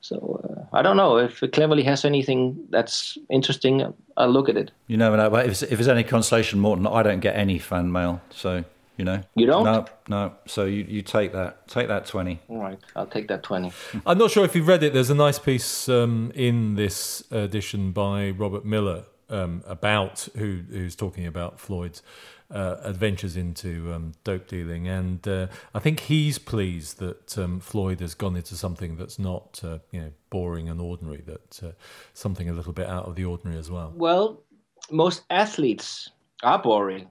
so 0.00 0.40
uh, 0.42 0.76
I 0.76 0.82
don't 0.82 0.96
know 0.96 1.16
if 1.18 1.44
Cleverly 1.52 1.84
has 1.84 2.04
anything 2.04 2.66
that's 2.70 3.18
interesting. 3.30 3.94
I'll 4.16 4.30
look 4.30 4.48
at 4.48 4.56
it. 4.56 4.72
You 4.88 4.96
never 4.96 5.16
know. 5.16 5.30
But 5.30 5.46
if, 5.46 5.62
if 5.62 5.70
there's 5.70 5.86
any 5.86 6.02
consolation, 6.02 6.58
Morten, 6.58 6.88
I 6.88 7.04
don't 7.04 7.20
get 7.20 7.36
any 7.36 7.60
fan 7.60 7.92
mail. 7.92 8.20
So 8.30 8.64
You 8.96 9.04
know, 9.04 9.22
You 9.36 9.46
don't? 9.46 9.64
No, 9.64 9.84
no. 10.08 10.32
So 10.46 10.64
you, 10.64 10.84
you 10.88 11.02
take 11.02 11.32
that, 11.34 11.68
take 11.68 11.86
that 11.86 12.06
twenty. 12.06 12.40
All 12.48 12.58
right, 12.58 12.78
I'll 12.96 13.06
take 13.06 13.28
that 13.28 13.44
20. 13.44 13.70
I'm 14.06 14.18
not 14.18 14.32
sure 14.32 14.44
if 14.44 14.56
you've 14.56 14.66
read 14.66 14.82
it. 14.82 14.92
There's 14.92 15.10
a 15.10 15.14
nice 15.14 15.38
piece 15.38 15.88
um, 15.88 16.32
in 16.34 16.74
this 16.74 17.22
edition 17.30 17.92
by 17.92 18.30
Robert 18.30 18.64
Millar 18.64 19.04
um, 19.28 19.62
about 19.66 20.28
who 20.36 20.62
who's 20.70 20.96
talking 20.96 21.26
about 21.26 21.60
Floyd's 21.60 22.02
uh, 22.50 22.76
adventures 22.82 23.36
into 23.36 23.92
um, 23.92 24.12
dope 24.24 24.48
dealing, 24.48 24.88
and 24.88 25.26
uh, 25.26 25.48
I 25.74 25.78
think 25.78 26.00
he's 26.00 26.38
pleased 26.38 26.98
that 26.98 27.36
um, 27.38 27.60
Floyd 27.60 28.00
has 28.00 28.14
gone 28.14 28.36
into 28.36 28.54
something 28.54 28.96
that's 28.96 29.18
not 29.18 29.60
uh, 29.64 29.78
you 29.90 30.00
know 30.00 30.10
boring 30.30 30.68
and 30.68 30.80
ordinary, 30.80 31.22
that 31.26 31.62
uh, 31.62 31.72
something 32.14 32.48
a 32.48 32.52
little 32.52 32.72
bit 32.72 32.88
out 32.88 33.06
of 33.06 33.16
the 33.16 33.24
ordinary 33.24 33.58
as 33.58 33.70
well. 33.70 33.92
Well, 33.96 34.42
most 34.90 35.22
athletes 35.30 36.10
are 36.42 36.60
boring. 36.60 37.08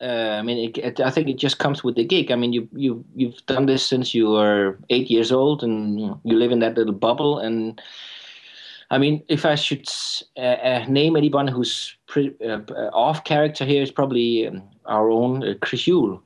Uh, 0.00 0.36
I 0.38 0.42
mean, 0.42 0.68
it, 0.68 0.78
it, 0.78 1.00
I 1.00 1.10
think 1.10 1.28
it 1.28 1.38
just 1.38 1.58
comes 1.58 1.82
with 1.82 1.96
the 1.96 2.04
gig. 2.04 2.30
I 2.30 2.36
mean, 2.36 2.52
you 2.52 2.68
you 2.72 3.04
you've 3.14 3.44
done 3.46 3.66
this 3.66 3.84
since 3.84 4.14
you 4.14 4.28
were 4.28 4.78
eight 4.90 5.10
years 5.10 5.32
old, 5.32 5.62
and 5.62 5.98
you 5.98 6.36
live 6.36 6.52
in 6.52 6.58
that 6.60 6.76
little 6.76 6.92
bubble. 6.92 7.38
And 7.38 7.80
I 8.90 8.98
mean, 8.98 9.22
if 9.28 9.44
I 9.44 9.56
should 9.56 9.88
uh, 10.36 10.40
uh, 10.40 10.84
name 10.88 11.16
anyone 11.16 11.48
who's 11.48 11.96
pre- 12.06 12.36
uh, 12.44 12.60
off 12.92 13.24
character 13.24 13.64
here, 13.64 13.82
is 13.82 13.90
probably 13.90 14.46
um, 14.46 14.62
our 14.86 15.10
own 15.10 15.42
uh, 15.42 15.54
Chris 15.60 15.82
Juul, 15.82 16.20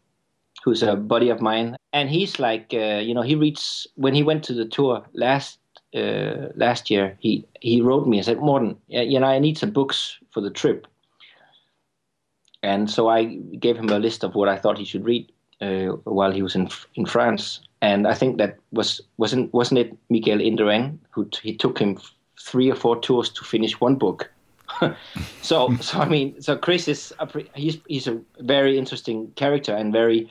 who's 0.62 0.82
a 0.82 0.96
buddy 0.96 1.30
of 1.30 1.40
mine, 1.40 1.76
and 1.92 2.10
he's 2.10 2.38
like, 2.38 2.72
uh, 2.74 3.00
you 3.02 3.14
know, 3.14 3.22
he 3.22 3.34
reads 3.34 3.86
when 3.94 4.14
he 4.14 4.22
went 4.22 4.44
to 4.44 4.54
the 4.54 4.66
tour 4.66 5.04
last 5.14 5.58
last 5.92 6.90
year. 6.90 7.16
He 7.18 7.44
he 7.60 7.80
wrote 7.80 8.06
me 8.06 8.18
and 8.18 8.24
said, 8.26 8.38
Morten, 8.38 8.76
you 8.88 9.18
know, 9.18 9.26
I 9.26 9.38
need 9.38 9.58
some 9.58 9.72
books 9.72 10.18
for 10.30 10.40
the 10.40 10.50
trip 10.50 10.86
and 12.62 12.90
so 12.90 13.08
I 13.08 13.24
gave 13.58 13.76
him 13.76 13.88
a 13.88 13.98
list 13.98 14.24
of 14.24 14.34
what 14.34 14.48
I 14.48 14.56
thought 14.56 14.78
he 14.78 14.84
should 14.84 15.04
read 15.04 15.30
uh, 15.60 15.96
while 16.04 16.32
he 16.32 16.42
was 16.42 16.54
in 16.54 16.68
in 16.94 17.06
France. 17.06 17.60
And 17.82 18.06
I 18.06 18.14
think 18.14 18.36
that 18.38 18.58
was 18.72 19.00
wasn't 19.16 19.52
wasn't 19.52 19.80
it 19.80 19.96
Miguel 20.10 20.38
Indurain 20.38 20.98
who 21.10 21.24
t- 21.26 21.40
he 21.42 21.56
took 21.56 21.78
him 21.78 21.98
three 22.40 22.70
or 22.70 22.74
four 22.74 23.00
tours 23.00 23.28
to 23.30 23.44
finish 23.44 23.80
one 23.80 23.96
book. 23.96 24.30
so 25.42 25.74
so 25.80 25.98
I 25.98 26.08
mean 26.08 26.40
so 26.40 26.56
Chris 26.56 26.88
is 26.88 27.12
a 27.18 27.26
pre- 27.26 27.50
he's 27.54 27.78
he's 27.88 28.06
a 28.06 28.20
very 28.38 28.78
interesting 28.78 29.32
character 29.34 29.74
and 29.74 29.92
very 29.92 30.30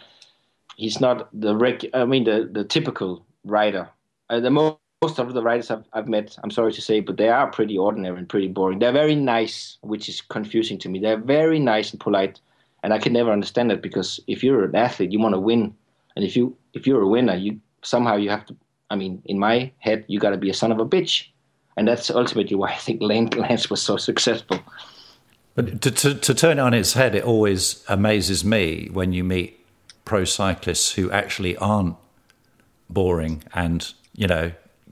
he's 0.78 1.02
not 1.02 1.28
the 1.34 1.56
reg 1.56 1.90
I 1.94 2.06
mean 2.06 2.24
the 2.24 2.50
the 2.52 2.64
typical 2.64 3.26
writer. 3.44 3.90
Uh, 4.30 4.40
the 4.40 4.50
most 4.50 4.78
most 5.02 5.18
of 5.18 5.34
the 5.34 5.42
writers 5.42 5.72
I've, 5.72 5.86
I've 5.94 6.10
met, 6.10 6.38
I'm 6.44 6.52
sorry 6.52 6.74
to 6.74 6.82
say, 6.82 7.00
but 7.00 7.16
they 7.16 7.30
are 7.30 7.50
pretty 7.50 7.78
ordinary 7.78 8.18
and 8.18 8.28
pretty 8.28 8.50
boring. 8.50 8.80
They're 8.80 8.92
very 8.92 9.16
nice, 9.16 9.78
which 9.80 10.10
is 10.10 10.20
confusing 10.20 10.78
to 10.80 10.90
me. 10.90 11.00
They're 11.00 11.16
very 11.16 11.58
nice 11.58 11.92
and 11.92 12.02
polite, 12.02 12.42
and 12.84 12.94
I 12.94 13.00
can 13.00 13.14
never 13.14 13.32
understand 13.32 13.72
that 13.72 13.82
because 13.82 14.20
if 14.28 14.44
you're 14.44 14.66
an 14.66 14.76
athlete, 14.76 15.14
you 15.14 15.20
want 15.20 15.36
to 15.36 15.40
win, 15.40 15.74
and 16.18 16.26
if 16.26 16.36
you 16.36 16.56
if 16.74 16.86
you're 16.86 17.02
a 17.02 17.08
winner, 17.08 17.36
you 17.36 17.62
somehow 17.82 18.18
you 18.18 18.30
have 18.30 18.46
to. 18.48 18.56
I 18.90 18.96
mean, 18.98 19.22
in 19.26 19.40
my 19.40 19.72
head, 19.80 20.04
you 20.08 20.20
got 20.20 20.32
to 20.32 20.38
be 20.38 20.50
a 20.50 20.54
son 20.54 20.72
of 20.72 20.80
a 20.80 20.86
bitch, 20.86 21.28
and 21.78 21.88
that's 21.88 22.10
ultimately 22.10 22.56
why 22.56 22.72
I 22.72 22.78
think 22.78 23.02
Lance 23.02 23.70
was 23.70 23.82
so 23.82 23.98
successful. 23.98 24.60
But 25.56 25.82
to, 25.82 25.92
to, 25.92 26.16
to 26.16 26.34
turn 26.34 26.60
it 26.60 26.62
on 26.62 26.74
its 26.74 26.94
head, 26.94 27.16
it 27.16 27.24
always 27.24 27.84
amazes 27.88 28.46
me 28.46 28.90
when 28.92 29.14
you 29.14 29.24
meet 29.24 29.66
pro 30.06 30.24
cyclists 30.24 30.94
who 30.94 31.12
actually 31.12 31.56
aren't 31.58 31.96
boring 32.90 33.44
and 33.54 33.94
you 34.16 34.26
know 34.26 34.52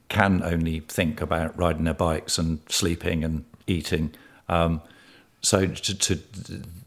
can 0.10 0.44
only 0.44 0.82
think 0.82 1.22
about 1.22 1.58
riding 1.58 1.84
their 1.86 1.94
bikes 1.94 2.38
and 2.38 2.60
sleeping 2.70 3.24
and 3.24 3.44
eating. 3.66 4.14
Um, 4.48 4.82
so 5.42 5.68
to, 5.68 5.98
to, 5.98 6.20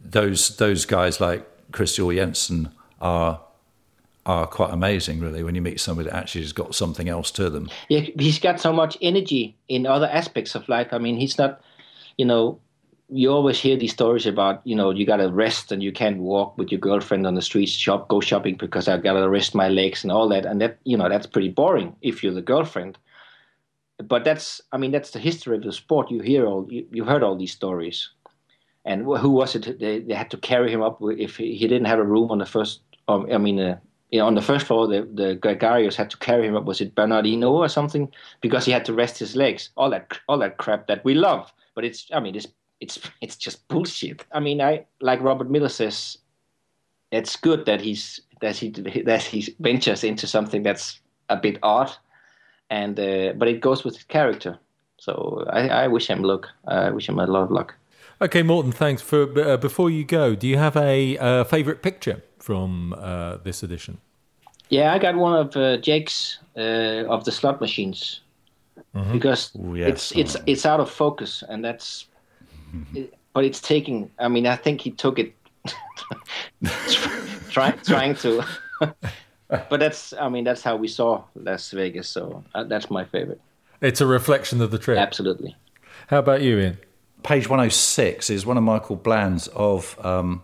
those 0.05 0.57
those 0.57 0.85
guys 0.87 1.21
like 1.21 1.47
Christian 1.73 2.15
Jensen 2.15 2.71
are 3.01 3.41
are 4.27 4.47
quite 4.47 4.73
amazing, 4.73 5.21
really. 5.21 5.43
When 5.43 5.55
you 5.55 5.63
meet 5.63 5.81
somebody 5.81 6.09
that 6.09 6.17
actually 6.17 6.43
has 6.43 6.53
got 6.53 6.75
something 6.75 7.09
else 7.09 7.31
to 7.33 7.51
them. 7.51 7.71
Yeah, 7.89 8.01
he's 8.19 8.39
got 8.39 8.61
so 8.61 8.73
much 8.73 8.97
energy 9.01 9.57
in 9.69 9.87
other 9.87 10.07
aspects 10.07 10.55
of 10.55 10.69
life. 10.69 10.89
I 10.93 10.99
mean, 10.99 11.17
he's 11.17 11.39
not, 11.39 11.61
you 12.17 12.25
know. 12.25 12.61
You 13.13 13.33
always 13.33 13.59
hear 13.59 13.77
these 13.77 13.91
stories 13.91 14.25
about, 14.25 14.65
you 14.65 14.77
know, 14.77 14.91
you 14.91 15.05
got 15.05 15.17
to 15.17 15.29
rest 15.33 15.73
and 15.73 15.83
you 15.83 15.91
can't 15.91 16.19
walk 16.19 16.57
with 16.57 16.71
your 16.71 16.79
girlfriend 16.79 17.27
on 17.27 17.35
the 17.35 17.43
streets, 17.43 17.73
shop, 17.73 18.07
go 18.07 18.21
shopping 18.21 18.55
because 18.55 18.87
I 18.87 18.99
got 18.99 19.15
to 19.15 19.29
rest 19.29 19.53
my 19.53 19.69
legs 19.69 20.05
and 20.05 20.13
all 20.13 20.29
that. 20.29 20.47
And 20.47 20.61
that, 20.61 20.79
you 20.85 20.97
know, 20.97 21.09
that's 21.09 21.27
pretty 21.27 21.49
boring 21.49 21.97
if 22.03 22.23
you're 22.23 22.33
the 22.33 22.41
girlfriend 22.41 22.99
but 24.03 24.25
that's 24.25 24.61
I 24.73 24.79
mean 24.79 24.91
that's 24.91 25.11
the 25.11 25.19
history 25.19 25.57
of 25.57 25.63
the 25.63 25.73
sport. 25.73 26.11
You 26.11 26.21
hear 26.21 26.47
all 26.47 26.67
you, 26.71 26.87
you 26.91 27.05
heard 27.05 27.23
all 27.23 27.37
these 27.37 27.53
stories, 27.53 28.11
and 28.85 29.03
who 29.03 29.31
was 29.31 29.55
it? 29.55 29.79
They, 29.79 30.01
they 30.01 30.15
had 30.15 30.31
to 30.31 30.37
carry 30.37 30.73
him 30.73 30.83
up 30.83 30.99
if 31.03 31.37
he, 31.37 31.57
he 31.57 31.69
didn't 31.69 31.87
have 31.87 31.99
a 31.99 32.05
room 32.05 32.31
on 32.31 32.39
the 32.39 32.47
first. 32.47 32.81
Um, 33.09 33.27
I 33.33 33.39
mean, 33.39 33.59
uh, 33.61 33.79
you 34.11 34.19
know, 34.19 34.27
on 34.27 34.35
the 34.35 34.43
first 34.43 34.67
floor, 34.67 34.87
the 34.87 35.09
the 35.15 35.35
Gregarious 35.35 35.97
had 35.97 36.11
to 36.11 36.17
carry 36.17 36.47
him 36.47 36.57
up. 36.57 36.65
Was 36.65 36.81
it 36.81 36.95
Bernardino 36.95 37.53
or 37.53 37.69
something? 37.69 38.13
Because 38.41 38.65
he 38.65 38.73
had 38.73 38.85
to 38.87 38.95
rest 38.95 39.19
his 39.19 39.37
legs. 39.37 39.71
All 39.77 39.91
that 39.91 40.19
all 40.29 40.39
that 40.39 40.59
crap 40.59 40.87
that 40.87 41.05
we 41.05 41.15
love, 41.15 41.53
but 41.75 41.85
it's 41.85 42.07
I 42.13 42.21
mean 42.21 42.35
it's 42.35 42.49
it's 42.81 42.99
it's 43.21 43.37
just 43.37 43.67
bullshit. 43.69 44.25
I 44.33 44.41
mean, 44.41 44.61
I 44.61 44.87
like 45.01 45.21
Robert 45.21 45.51
Millar 45.51 45.69
says, 45.69 46.19
it's 47.11 47.37
good 47.37 47.67
that 47.67 47.81
he's 47.81 48.21
that 48.41 48.57
he 48.57 48.71
that 48.71 49.23
he 49.23 49.55
ventures 49.61 50.05
into 50.05 50.27
something 50.27 50.63
that's 50.63 51.01
a 51.29 51.37
bit 51.37 51.59
odd 51.63 51.93
and 52.71 52.99
uh, 52.99 53.33
but 53.37 53.49
it 53.49 53.61
goes 53.61 53.85
with 53.85 53.97
his 53.97 54.05
character. 54.05 54.59
So 54.99 55.45
I, 55.51 55.69
I 55.69 55.89
wish 55.89 56.09
him 56.09 56.23
luck. 56.23 56.49
I 56.67 56.91
wish 56.91 57.09
him 57.09 57.19
a 57.19 57.27
lot 57.27 57.43
of 57.43 57.51
luck. 57.51 57.75
Okay, 58.23 58.43
Morten, 58.43 58.73
thanks. 58.73 59.03
For 59.03 59.23
uh, 59.39 59.57
before 59.57 59.91
you 59.91 60.05
go, 60.05 60.35
do 60.35 60.47
you 60.47 60.59
have 60.59 60.77
a 60.77 61.19
uh, 61.19 61.45
favorite 61.45 61.83
picture 61.83 62.23
from 62.41 62.95
uh, 62.99 63.39
this 63.39 63.63
edition? 63.63 63.99
Yeah, 64.69 64.93
I 64.93 64.99
got 64.99 65.17
one 65.17 65.35
of 65.35 65.57
uh, 65.57 65.77
Jake's 65.79 66.39
uh, 66.57 67.05
of 67.09 67.25
the 67.25 67.33
slot 67.33 67.61
machines 67.61 68.21
mm-hmm. 68.95 69.13
because 69.13 69.53
Ooh, 69.57 69.75
yes. 69.75 69.89
it's 69.89 70.13
it's 70.13 70.37
it's 70.47 70.67
out 70.67 70.81
of 70.81 70.91
focus, 70.91 71.43
and 71.49 71.65
that's. 71.65 72.07
It, 72.95 73.15
but 73.33 73.45
it's 73.45 73.61
taking. 73.61 74.11
I 74.19 74.29
mean, 74.29 74.47
I 74.47 74.57
think 74.57 74.81
he 74.81 74.91
took 74.91 75.19
it, 75.19 75.33
trying 77.51 77.79
trying 77.85 78.15
to 78.17 78.45
but 79.49 79.81
that's 79.81 80.13
I 80.15 80.29
mean 80.29 80.45
that's 80.45 80.63
how 80.63 80.77
we 80.77 80.89
saw 80.89 81.25
Las 81.35 81.71
Vegas. 81.71 82.09
So 82.09 82.45
uh, 82.55 82.65
that's 82.65 82.91
my 82.91 83.05
favorite. 83.05 83.41
It's 83.81 84.01
a 84.01 84.07
reflection 84.07 84.61
of 84.61 84.71
the 84.71 84.79
trip. 84.79 84.99
Absolutely. 84.99 85.57
How 86.09 86.19
about 86.19 86.43
you, 86.43 86.59
Ian? 86.59 86.79
Page 87.23 87.49
106 87.49 88.31
is 88.31 88.47
one 88.47 88.57
of 88.57 88.63
Michael 88.63 88.97
Blann's 88.97 89.49
of 89.49 89.99
um, 90.05 90.43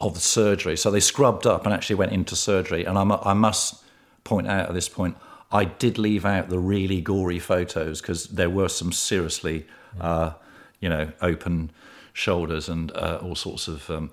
of 0.00 0.14
the 0.14 0.20
surgery. 0.20 0.76
So 0.76 0.90
they 0.90 1.00
scrubbed 1.00 1.46
up 1.46 1.64
and 1.64 1.74
actually 1.74 1.96
went 1.96 2.12
into 2.12 2.36
surgery. 2.36 2.84
And 2.84 2.98
I, 2.98 3.02
I 3.02 3.34
must 3.34 3.82
point 4.24 4.46
out 4.46 4.68
at 4.68 4.74
this 4.74 4.88
point, 4.88 5.16
I 5.52 5.64
did 5.64 5.98
leave 5.98 6.24
out 6.24 6.48
the 6.48 6.58
really 6.58 7.00
gory 7.00 7.38
photos 7.38 8.00
because 8.00 8.26
there 8.26 8.50
were 8.50 8.68
some 8.68 8.92
seriously, 8.92 9.66
uh, 10.00 10.32
you 10.80 10.88
know, 10.88 11.12
open 11.20 11.70
shoulders 12.12 12.68
and 12.68 12.92
uh, 12.92 13.20
all 13.22 13.34
sorts 13.34 13.68
of. 13.68 13.88
Um, 13.90 14.10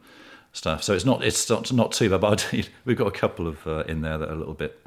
stuff. 0.53 0.83
So 0.83 0.93
it's 0.93 1.05
not 1.05 1.23
it's 1.23 1.49
not, 1.49 1.71
not 1.71 1.91
too 1.91 2.09
bad. 2.09 2.21
But 2.21 2.51
we've 2.85 2.97
got 2.97 3.07
a 3.07 3.11
couple 3.11 3.47
of 3.47 3.65
uh, 3.65 3.83
in 3.87 4.01
there 4.01 4.17
that 4.17 4.29
are 4.29 4.33
a 4.33 4.37
little 4.37 4.53
bit. 4.53 4.85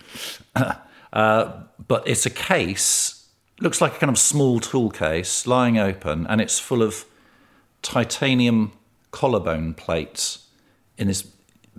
uh, 1.12 1.62
but 1.86 2.06
it's 2.06 2.26
a 2.26 2.30
case. 2.30 3.26
Looks 3.60 3.80
like 3.80 3.96
a 3.96 3.98
kind 3.98 4.10
of 4.10 4.18
small 4.18 4.60
tool 4.60 4.90
case 4.90 5.46
lying 5.46 5.78
open, 5.78 6.26
and 6.26 6.40
it's 6.40 6.58
full 6.58 6.82
of 6.82 7.04
titanium 7.82 8.72
collarbone 9.10 9.74
plates 9.74 10.43
in 10.98 11.08
this 11.08 11.22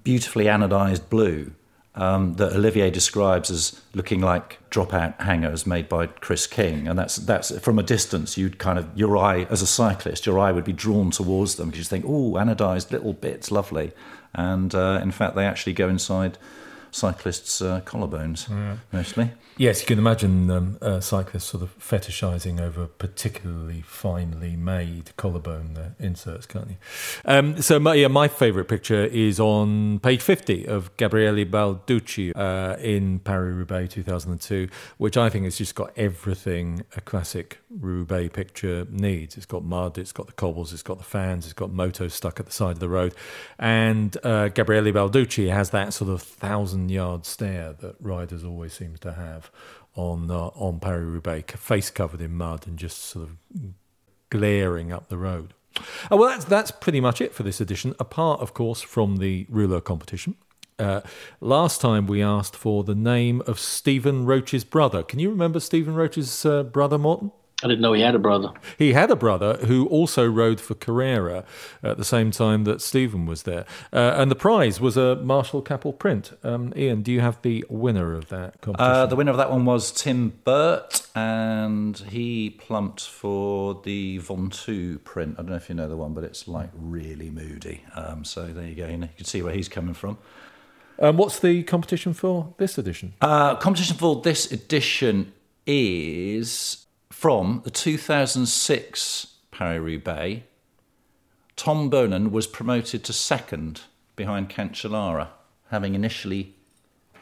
beautifully 0.04 0.46
anodized 0.46 1.10
blue 1.10 1.54
um, 1.96 2.34
that 2.36 2.54
Olivier 2.54 2.92
describes 2.92 3.50
as 3.50 3.82
looking 3.94 4.20
like 4.20 4.60
dropout 4.70 5.20
hangers 5.22 5.66
made 5.66 5.88
by 5.88 6.08
Chris 6.08 6.46
King, 6.46 6.88
and 6.88 7.00
that's 7.00 7.16
that's 7.16 7.58
from 7.60 7.80
a 7.80 7.84
distance. 7.84 8.38
You'd 8.38 8.60
kind 8.60 8.78
of 8.78 8.90
your 8.96 9.18
eye 9.18 9.48
as 9.50 9.62
a 9.62 9.68
cyclist, 9.68 10.26
your 10.26 10.38
eye 10.38 10.52
would 10.52 10.66
be 10.66 10.74
drawn 10.74 11.12
towards 11.12 11.56
them 11.56 11.70
because 11.70 11.80
you 11.80 11.86
think, 11.86 12.06
oh, 12.06 12.34
anodized 12.34 12.92
little 12.92 13.14
bits, 13.14 13.50
lovely, 13.50 13.94
and 14.34 14.76
uh, 14.76 15.00
in 15.02 15.12
fact 15.12 15.36
they 15.36 15.46
actually 15.46 15.74
go 15.74 15.88
inside 15.88 16.38
cyclists' 16.96 17.62
uh, 17.62 17.82
collarbones 17.82 18.50
yeah. 18.50 18.78
mostly. 18.92 19.32
Yes, 19.58 19.82
you 19.82 19.88
can 19.88 20.00
imagine 20.00 20.50
um, 20.50 20.78
uh, 20.82 21.00
cyclists 21.00 21.46
sort 21.46 21.64
of 21.64 21.78
fetishizing 21.80 22.60
over 22.60 22.88
particularly 22.88 23.82
finely 23.82 24.56
made 24.56 25.16
collarbone 25.16 25.78
uh, 25.78 25.90
inserts, 25.98 26.46
can't 26.46 26.70
you? 26.70 26.76
Um, 27.24 27.62
so, 27.62 27.80
my, 27.80 27.94
yeah, 27.94 28.08
my 28.08 28.28
favourite 28.28 28.68
picture 28.68 29.06
is 29.06 29.40
on 29.40 30.00
page 30.00 30.22
50 30.22 30.68
of 30.68 30.96
Gabriele 30.98 31.46
Balducci 31.46 32.34
uh, 32.36 32.78
in 32.80 33.20
Paris 33.20 33.56
Roubaix 33.56 33.94
2002, 33.94 34.68
which 34.98 35.16
I 35.16 35.30
think 35.30 35.46
has 35.46 35.58
just 35.58 35.76
got 35.76 35.92
everything 35.98 36.84
a 36.96 37.02
classic 37.02 37.60
Roubaix 37.70 38.34
picture 38.34 38.86
needs. 38.90 39.38
It's 39.38 39.46
got 39.46 39.64
mud, 39.64 39.98
it's 39.98 40.12
got 40.12 40.28
the 40.28 40.34
cobbles, 40.34 40.74
it's 40.74 40.84
got 40.84 40.98
the 40.98 41.04
fans, 41.04 41.46
it's 41.46 41.54
got 41.54 41.72
motos 41.72 42.12
stuck 42.12 42.40
at 42.40 42.46
the 42.46 42.52
side 42.52 42.72
of 42.72 42.80
the 42.80 42.90
road. 42.90 43.16
And 43.58 44.18
uh, 44.24 44.50
Gabriele 44.50 44.92
Balducci 44.92 45.52
has 45.52 45.70
that 45.70 45.94
sort 45.94 46.10
of 46.10 46.22
thousand 46.22 46.85
yard 46.90 47.26
stare 47.26 47.74
that 47.74 47.96
riders 48.00 48.44
always 48.44 48.74
seem 48.74 48.96
to 48.98 49.14
have 49.14 49.52
on 49.96 50.30
uh, 50.30 50.48
on 50.56 50.80
Paris 50.80 51.06
Roubaix, 51.06 51.56
face 51.60 51.90
covered 51.90 52.22
in 52.22 52.36
mud 52.36 52.68
and 52.68 52.78
just 52.78 52.98
sort 53.00 53.30
of 53.30 53.38
glaring 54.30 54.92
up 54.92 55.10
the 55.10 55.18
road. 55.18 55.54
Oh, 56.10 56.18
well, 56.18 56.30
that's 56.30 56.46
that's 56.46 56.72
pretty 56.72 57.02
much 57.02 57.22
it 57.22 57.34
for 57.34 57.44
this 57.44 57.60
edition. 57.62 57.94
Apart, 58.00 58.42
of 58.42 58.54
course, 58.54 58.82
from 58.82 59.18
the 59.18 59.46
Rouleur 59.50 59.82
competition, 59.82 60.36
Uh, 60.78 61.02
last 61.40 61.80
time 61.80 62.06
we 62.06 62.22
asked 62.22 62.56
for 62.56 62.84
the 62.84 62.96
name 62.96 63.42
of 63.48 63.58
Stephen 63.60 64.26
Roche's 64.26 64.66
brother. 64.66 65.04
Can 65.04 65.20
you 65.20 65.30
remember 65.30 65.60
Stephen 65.62 65.96
Roche's 65.96 66.46
uh, 66.46 66.64
brother, 66.64 66.98
Morten? 66.98 67.32
I 67.64 67.68
didn't 67.68 67.82
know 67.82 67.94
he 67.94 68.02
had 68.02 68.16
a 68.16 68.20
brother. 68.20 68.52
He 68.78 68.94
had 68.94 69.10
a 69.12 69.16
brother 69.16 69.58
who 69.66 69.88
also 69.88 70.28
rode 70.28 70.60
for 70.60 70.74
Carrera 70.76 71.46
at 71.82 71.98
the 71.98 72.04
same 72.04 72.32
time 72.32 72.66
that 72.66 72.82
Stephen 72.82 73.26
was 73.26 73.44
there. 73.44 73.66
Uh, 73.94 74.14
and 74.18 74.30
the 74.30 74.36
prize 74.36 74.82
was 74.82 74.98
a 74.98 75.16
Marshall 75.18 75.62
Capel 75.62 75.94
print. 75.94 76.38
Um, 76.44 76.74
Ian, 76.76 77.02
do 77.02 77.12
you 77.12 77.22
have 77.22 77.42
the 77.44 77.64
winner 77.70 78.14
of 78.14 78.28
that 78.30 78.60
competition? 78.62 78.92
Uh, 78.92 79.06
the 79.06 79.16
winner 79.16 79.32
of 79.32 79.38
that 79.38 79.50
one 79.50 79.64
was 79.64 79.92
Tim 79.92 80.34
Burt, 80.44 81.08
and 81.16 81.98
he 81.98 82.50
plumped 82.50 83.02
for 83.02 83.82
the 83.84 84.20
Mont 84.28 84.56
Ventoux 84.56 85.04
print. 85.04 85.36
I 85.38 85.42
don't 85.42 85.52
know 85.52 85.56
if 85.56 85.70
you 85.70 85.76
know 85.76 85.88
the 85.88 85.98
one, 85.98 86.14
but 86.14 86.24
it's 86.24 86.48
like 86.48 86.70
really 86.74 87.30
moody. 87.30 87.84
Um, 87.96 88.24
so 88.24 88.48
there 88.48 88.68
you 88.68 88.76
go. 88.76 88.88
You, 88.88 88.98
know, 88.98 89.08
you 89.08 89.14
can 89.18 89.26
see 89.26 89.42
where 89.42 89.54
he's 89.54 89.70
coming 89.70 89.94
from. 89.94 90.18
Um, 91.00 91.18
what's 91.18 91.40
the 91.40 91.64
competition 91.64 92.14
for 92.14 92.54
this 92.58 92.78
edition? 92.78 93.14
Uh, 93.22 93.56
competition 93.56 93.98
for 93.98 94.22
this 94.22 94.52
edition 94.52 95.34
is 95.66 96.85
from 97.16 97.62
the 97.64 97.72
2006 97.72 99.28
Paris-Roubaix, 99.50 100.44
Tom 101.56 101.90
Boonen 101.90 102.30
was 102.30 102.46
promoted 102.46 103.06
to 103.06 103.14
second 103.14 103.84
behind 104.18 104.50
Cancellara, 104.50 105.30
having 105.72 105.96
initially 105.96 106.56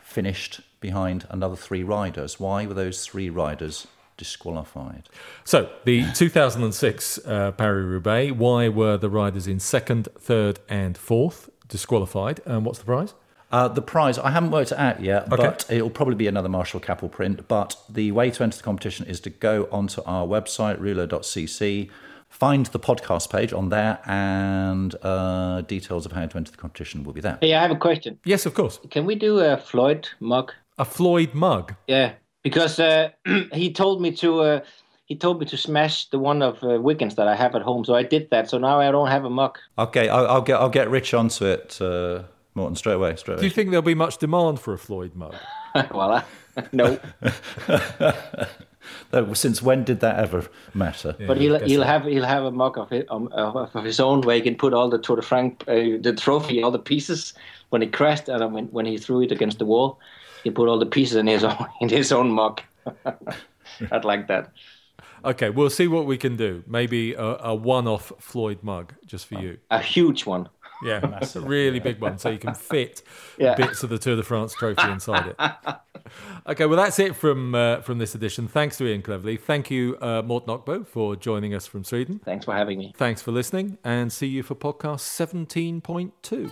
finished 0.02 0.62
behind 0.82 1.28
another 1.30 1.56
three 1.56 1.84
riders. 1.84 2.40
Why 2.40 2.66
were 2.66 2.74
those 2.74 3.06
three 3.06 3.30
riders 3.30 3.86
disqualified? 4.18 5.10
So, 5.46 5.70
the 5.86 6.12
2006 6.14 7.20
uh, 7.20 7.52
Paris 7.52 7.86
Roubaix, 7.86 8.34
why 8.36 8.70
were 8.70 8.98
the 8.98 9.12
riders 9.12 9.46
in 9.46 9.60
second, 9.60 10.08
third, 10.18 10.58
and 10.68 10.98
fourth 10.98 11.52
disqualified? 11.68 12.42
And 12.48 12.66
what's 12.66 12.80
the 12.80 12.86
prize? 12.86 13.14
Uh, 13.54 13.68
the 13.68 13.84
prize, 13.84 14.18
I 14.18 14.32
haven't 14.32 14.50
worked 14.50 14.72
it 14.72 14.80
out 14.80 15.00
yet, 15.00 15.32
okay. 15.32 15.36
but 15.36 15.68
it'll 15.70 15.92
probably 15.92 16.16
be 16.16 16.26
another 16.26 16.50
Marshall 16.50 16.80
Capel 16.80 17.08
print. 17.08 17.48
But 17.48 17.78
the 17.88 18.12
way 18.12 18.32
to 18.32 18.42
enter 18.42 18.58
the 18.58 18.63
competition 18.63 19.06
is 19.06 19.20
to 19.22 19.30
go 19.30 19.70
onto 19.72 20.02
our 20.08 20.26
website, 20.26 20.80
rouleur.cc, 20.80 21.88
find 22.30 22.66
the 22.66 22.80
podcast 22.80 23.30
page 23.30 23.54
on 23.54 23.70
there, 23.70 24.00
and 24.08 24.96
uh, 25.04 25.62
details 25.62 26.08
of 26.08 26.13
how 26.13 26.26
to 26.26 26.36
enter 26.36 26.52
the 26.52 26.58
competition 26.58 27.04
will 27.04 27.13
be 27.13 27.22
there. 27.22 27.38
Hey, 27.42 27.54
I 27.54 27.62
have 27.62 27.70
a 27.70 27.76
question. 27.76 28.18
Yes, 28.26 28.48
of 28.48 28.56
course. 28.56 28.80
Can 28.89 29.06
we 29.06 29.13
do 29.13 29.39
a 29.39 29.56
Floyd 29.58 30.10
mug? 30.20 30.52
A 30.80 30.86
Floyd 30.86 31.36
mug? 31.36 31.76
Yeah, 31.88 32.13
because 32.42 32.80
uh, 32.80 33.10
he 33.54 33.72
told 33.72 34.02
me 34.02 34.12
to. 34.16 34.39
Uh, 34.42 34.60
he 35.06 35.18
told 35.18 35.42
me 35.42 35.46
to 35.48 35.58
smash 35.58 36.10
the 36.10 36.18
one 36.18 36.42
of 36.42 36.63
uh, 36.63 36.80
Wiggins 36.82 37.16
that 37.16 37.28
I 37.28 37.36
have 37.36 37.56
at 37.56 37.62
home, 37.62 37.84
so 37.86 37.94
I 37.94 38.04
did 38.04 38.30
that. 38.32 38.50
So 38.50 38.58
now 38.58 38.80
I 38.80 38.89
don't 38.89 39.10
have 39.10 39.26
a 39.26 39.30
mug. 39.30 39.60
Okay, 39.78 40.08
I'll, 40.08 40.26
I'll 40.26 40.42
get 40.42 40.60
I'll 40.60 40.70
get 40.70 40.89
Rich 40.89 41.13
onto 41.13 41.46
it 41.46 41.78
uh, 42.56 42.60
Morten, 42.60 42.76
straight 42.76 42.94
away, 42.94 43.16
straight 43.16 43.36
away. 43.36 43.42
Do 43.42 43.48
you 43.48 43.54
think 43.54 43.70
there'll 43.70 43.82
be 43.82 43.96
much 43.96 44.18
demand 44.18 44.60
for 44.60 44.74
a 44.74 44.78
Floyd 44.78 45.16
mug? 45.16 45.36
well, 45.92 46.24
no. 46.72 47.00
Since 49.34 49.62
when 49.62 49.84
did 49.84 50.00
that 50.02 50.18
ever 50.18 50.50
matter? 50.74 51.16
Yeah, 51.20 51.28
but 51.28 51.38
he'll 51.38 51.60
he'll 51.60 51.84
have 51.84 52.06
he'll 52.06 52.26
have 52.26 52.44
a 52.44 52.52
mug 52.52 52.78
of 52.78 52.92
it 52.92 53.08
um, 53.10 53.30
of 53.32 53.84
his 53.84 54.00
own 54.00 54.22
where 54.22 54.36
he 54.36 54.42
can 54.42 54.56
put 54.56 54.74
all 54.74 54.89
the 54.89 55.00
Tour 55.00 55.16
de 55.18 55.22
France, 55.22 55.56
uh, 55.68 55.98
the 56.02 56.13
trophy, 56.18 56.62
all 56.63 56.72
the 56.72 56.80
pieces 56.80 57.34
when 57.70 57.82
he 57.82 57.88
crashed 57.88 58.30
and 58.30 58.54
when 58.54 58.66
when 58.68 58.86
he 58.86 58.98
threw 58.98 59.22
it 59.22 59.32
against 59.32 59.60
the 59.60 59.66
wall, 59.66 60.00
he 60.44 60.52
put 60.52 60.68
all 60.68 60.80
the 60.80 60.86
pieces 60.86 61.16
in 61.16 61.28
his 61.28 61.44
own 61.50 61.68
in 61.82 61.89
his 61.89 62.12
own 62.12 62.32
mug. 62.32 62.62
I'd 63.92 64.06
like 64.06 64.28
that. 64.28 64.52
Okay, 65.26 65.50
we'll 65.50 65.70
see 65.70 65.88
what 65.88 66.06
we 66.06 66.18
can 66.18 66.36
do. 66.36 66.63
Maybe 66.68 67.13
a, 67.13 67.24
a 67.24 67.56
one-off 67.56 68.12
Floyd 68.20 68.60
mug 68.62 68.94
just 69.06 69.26
for 69.28 69.36
you. 69.36 69.58
A 69.72 69.80
huge 69.80 70.26
one. 70.26 70.50
Yeah, 70.84 71.00
that's 71.00 71.36
a 71.36 71.41
really 71.41 71.80
big 71.80 72.00
one, 72.00 72.17
so 72.17 72.30
you 72.30 72.38
can 72.39 72.54
fit 72.54 73.02
yeah. 73.38 73.56
bits 73.56 73.84
of 73.84 73.89
the 73.89 73.98
Tour 73.98 74.15
de 74.15 74.24
France 74.24 74.54
trophy 74.54 74.89
inside 74.89 75.28
it. 75.38 75.76
Okay, 76.46 76.65
well 76.65 76.76
that's 76.78 77.00
it 77.00 77.15
from 77.15 77.56
uh, 77.56 77.80
from 77.80 77.98
this 77.98 78.13
edition. 78.13 78.48
Thanks 78.50 78.78
to 78.78 78.86
Ian 78.86 79.02
Cleverly. 79.02 79.38
Thank 79.38 79.72
you, 79.72 79.98
uh, 80.02 80.22
Morten 80.22 80.50
Okbo, 80.54 80.86
for 80.86 81.15
joining 81.15 81.56
us 81.56 81.65
from 81.65 81.86
Sweden. 81.86 82.19
Thanks 82.26 82.43
for 82.43 82.54
having 82.54 82.78
me. 82.78 82.93
Thanks 82.98 83.22
for 83.22 83.32
listening, 83.32 83.78
and 83.86 84.12
see 84.12 84.28
you 84.28 84.43
for 84.43 84.54
podcast 84.54 85.00
seventeen 85.00 85.80
point 85.80 86.12
two. 86.22 86.52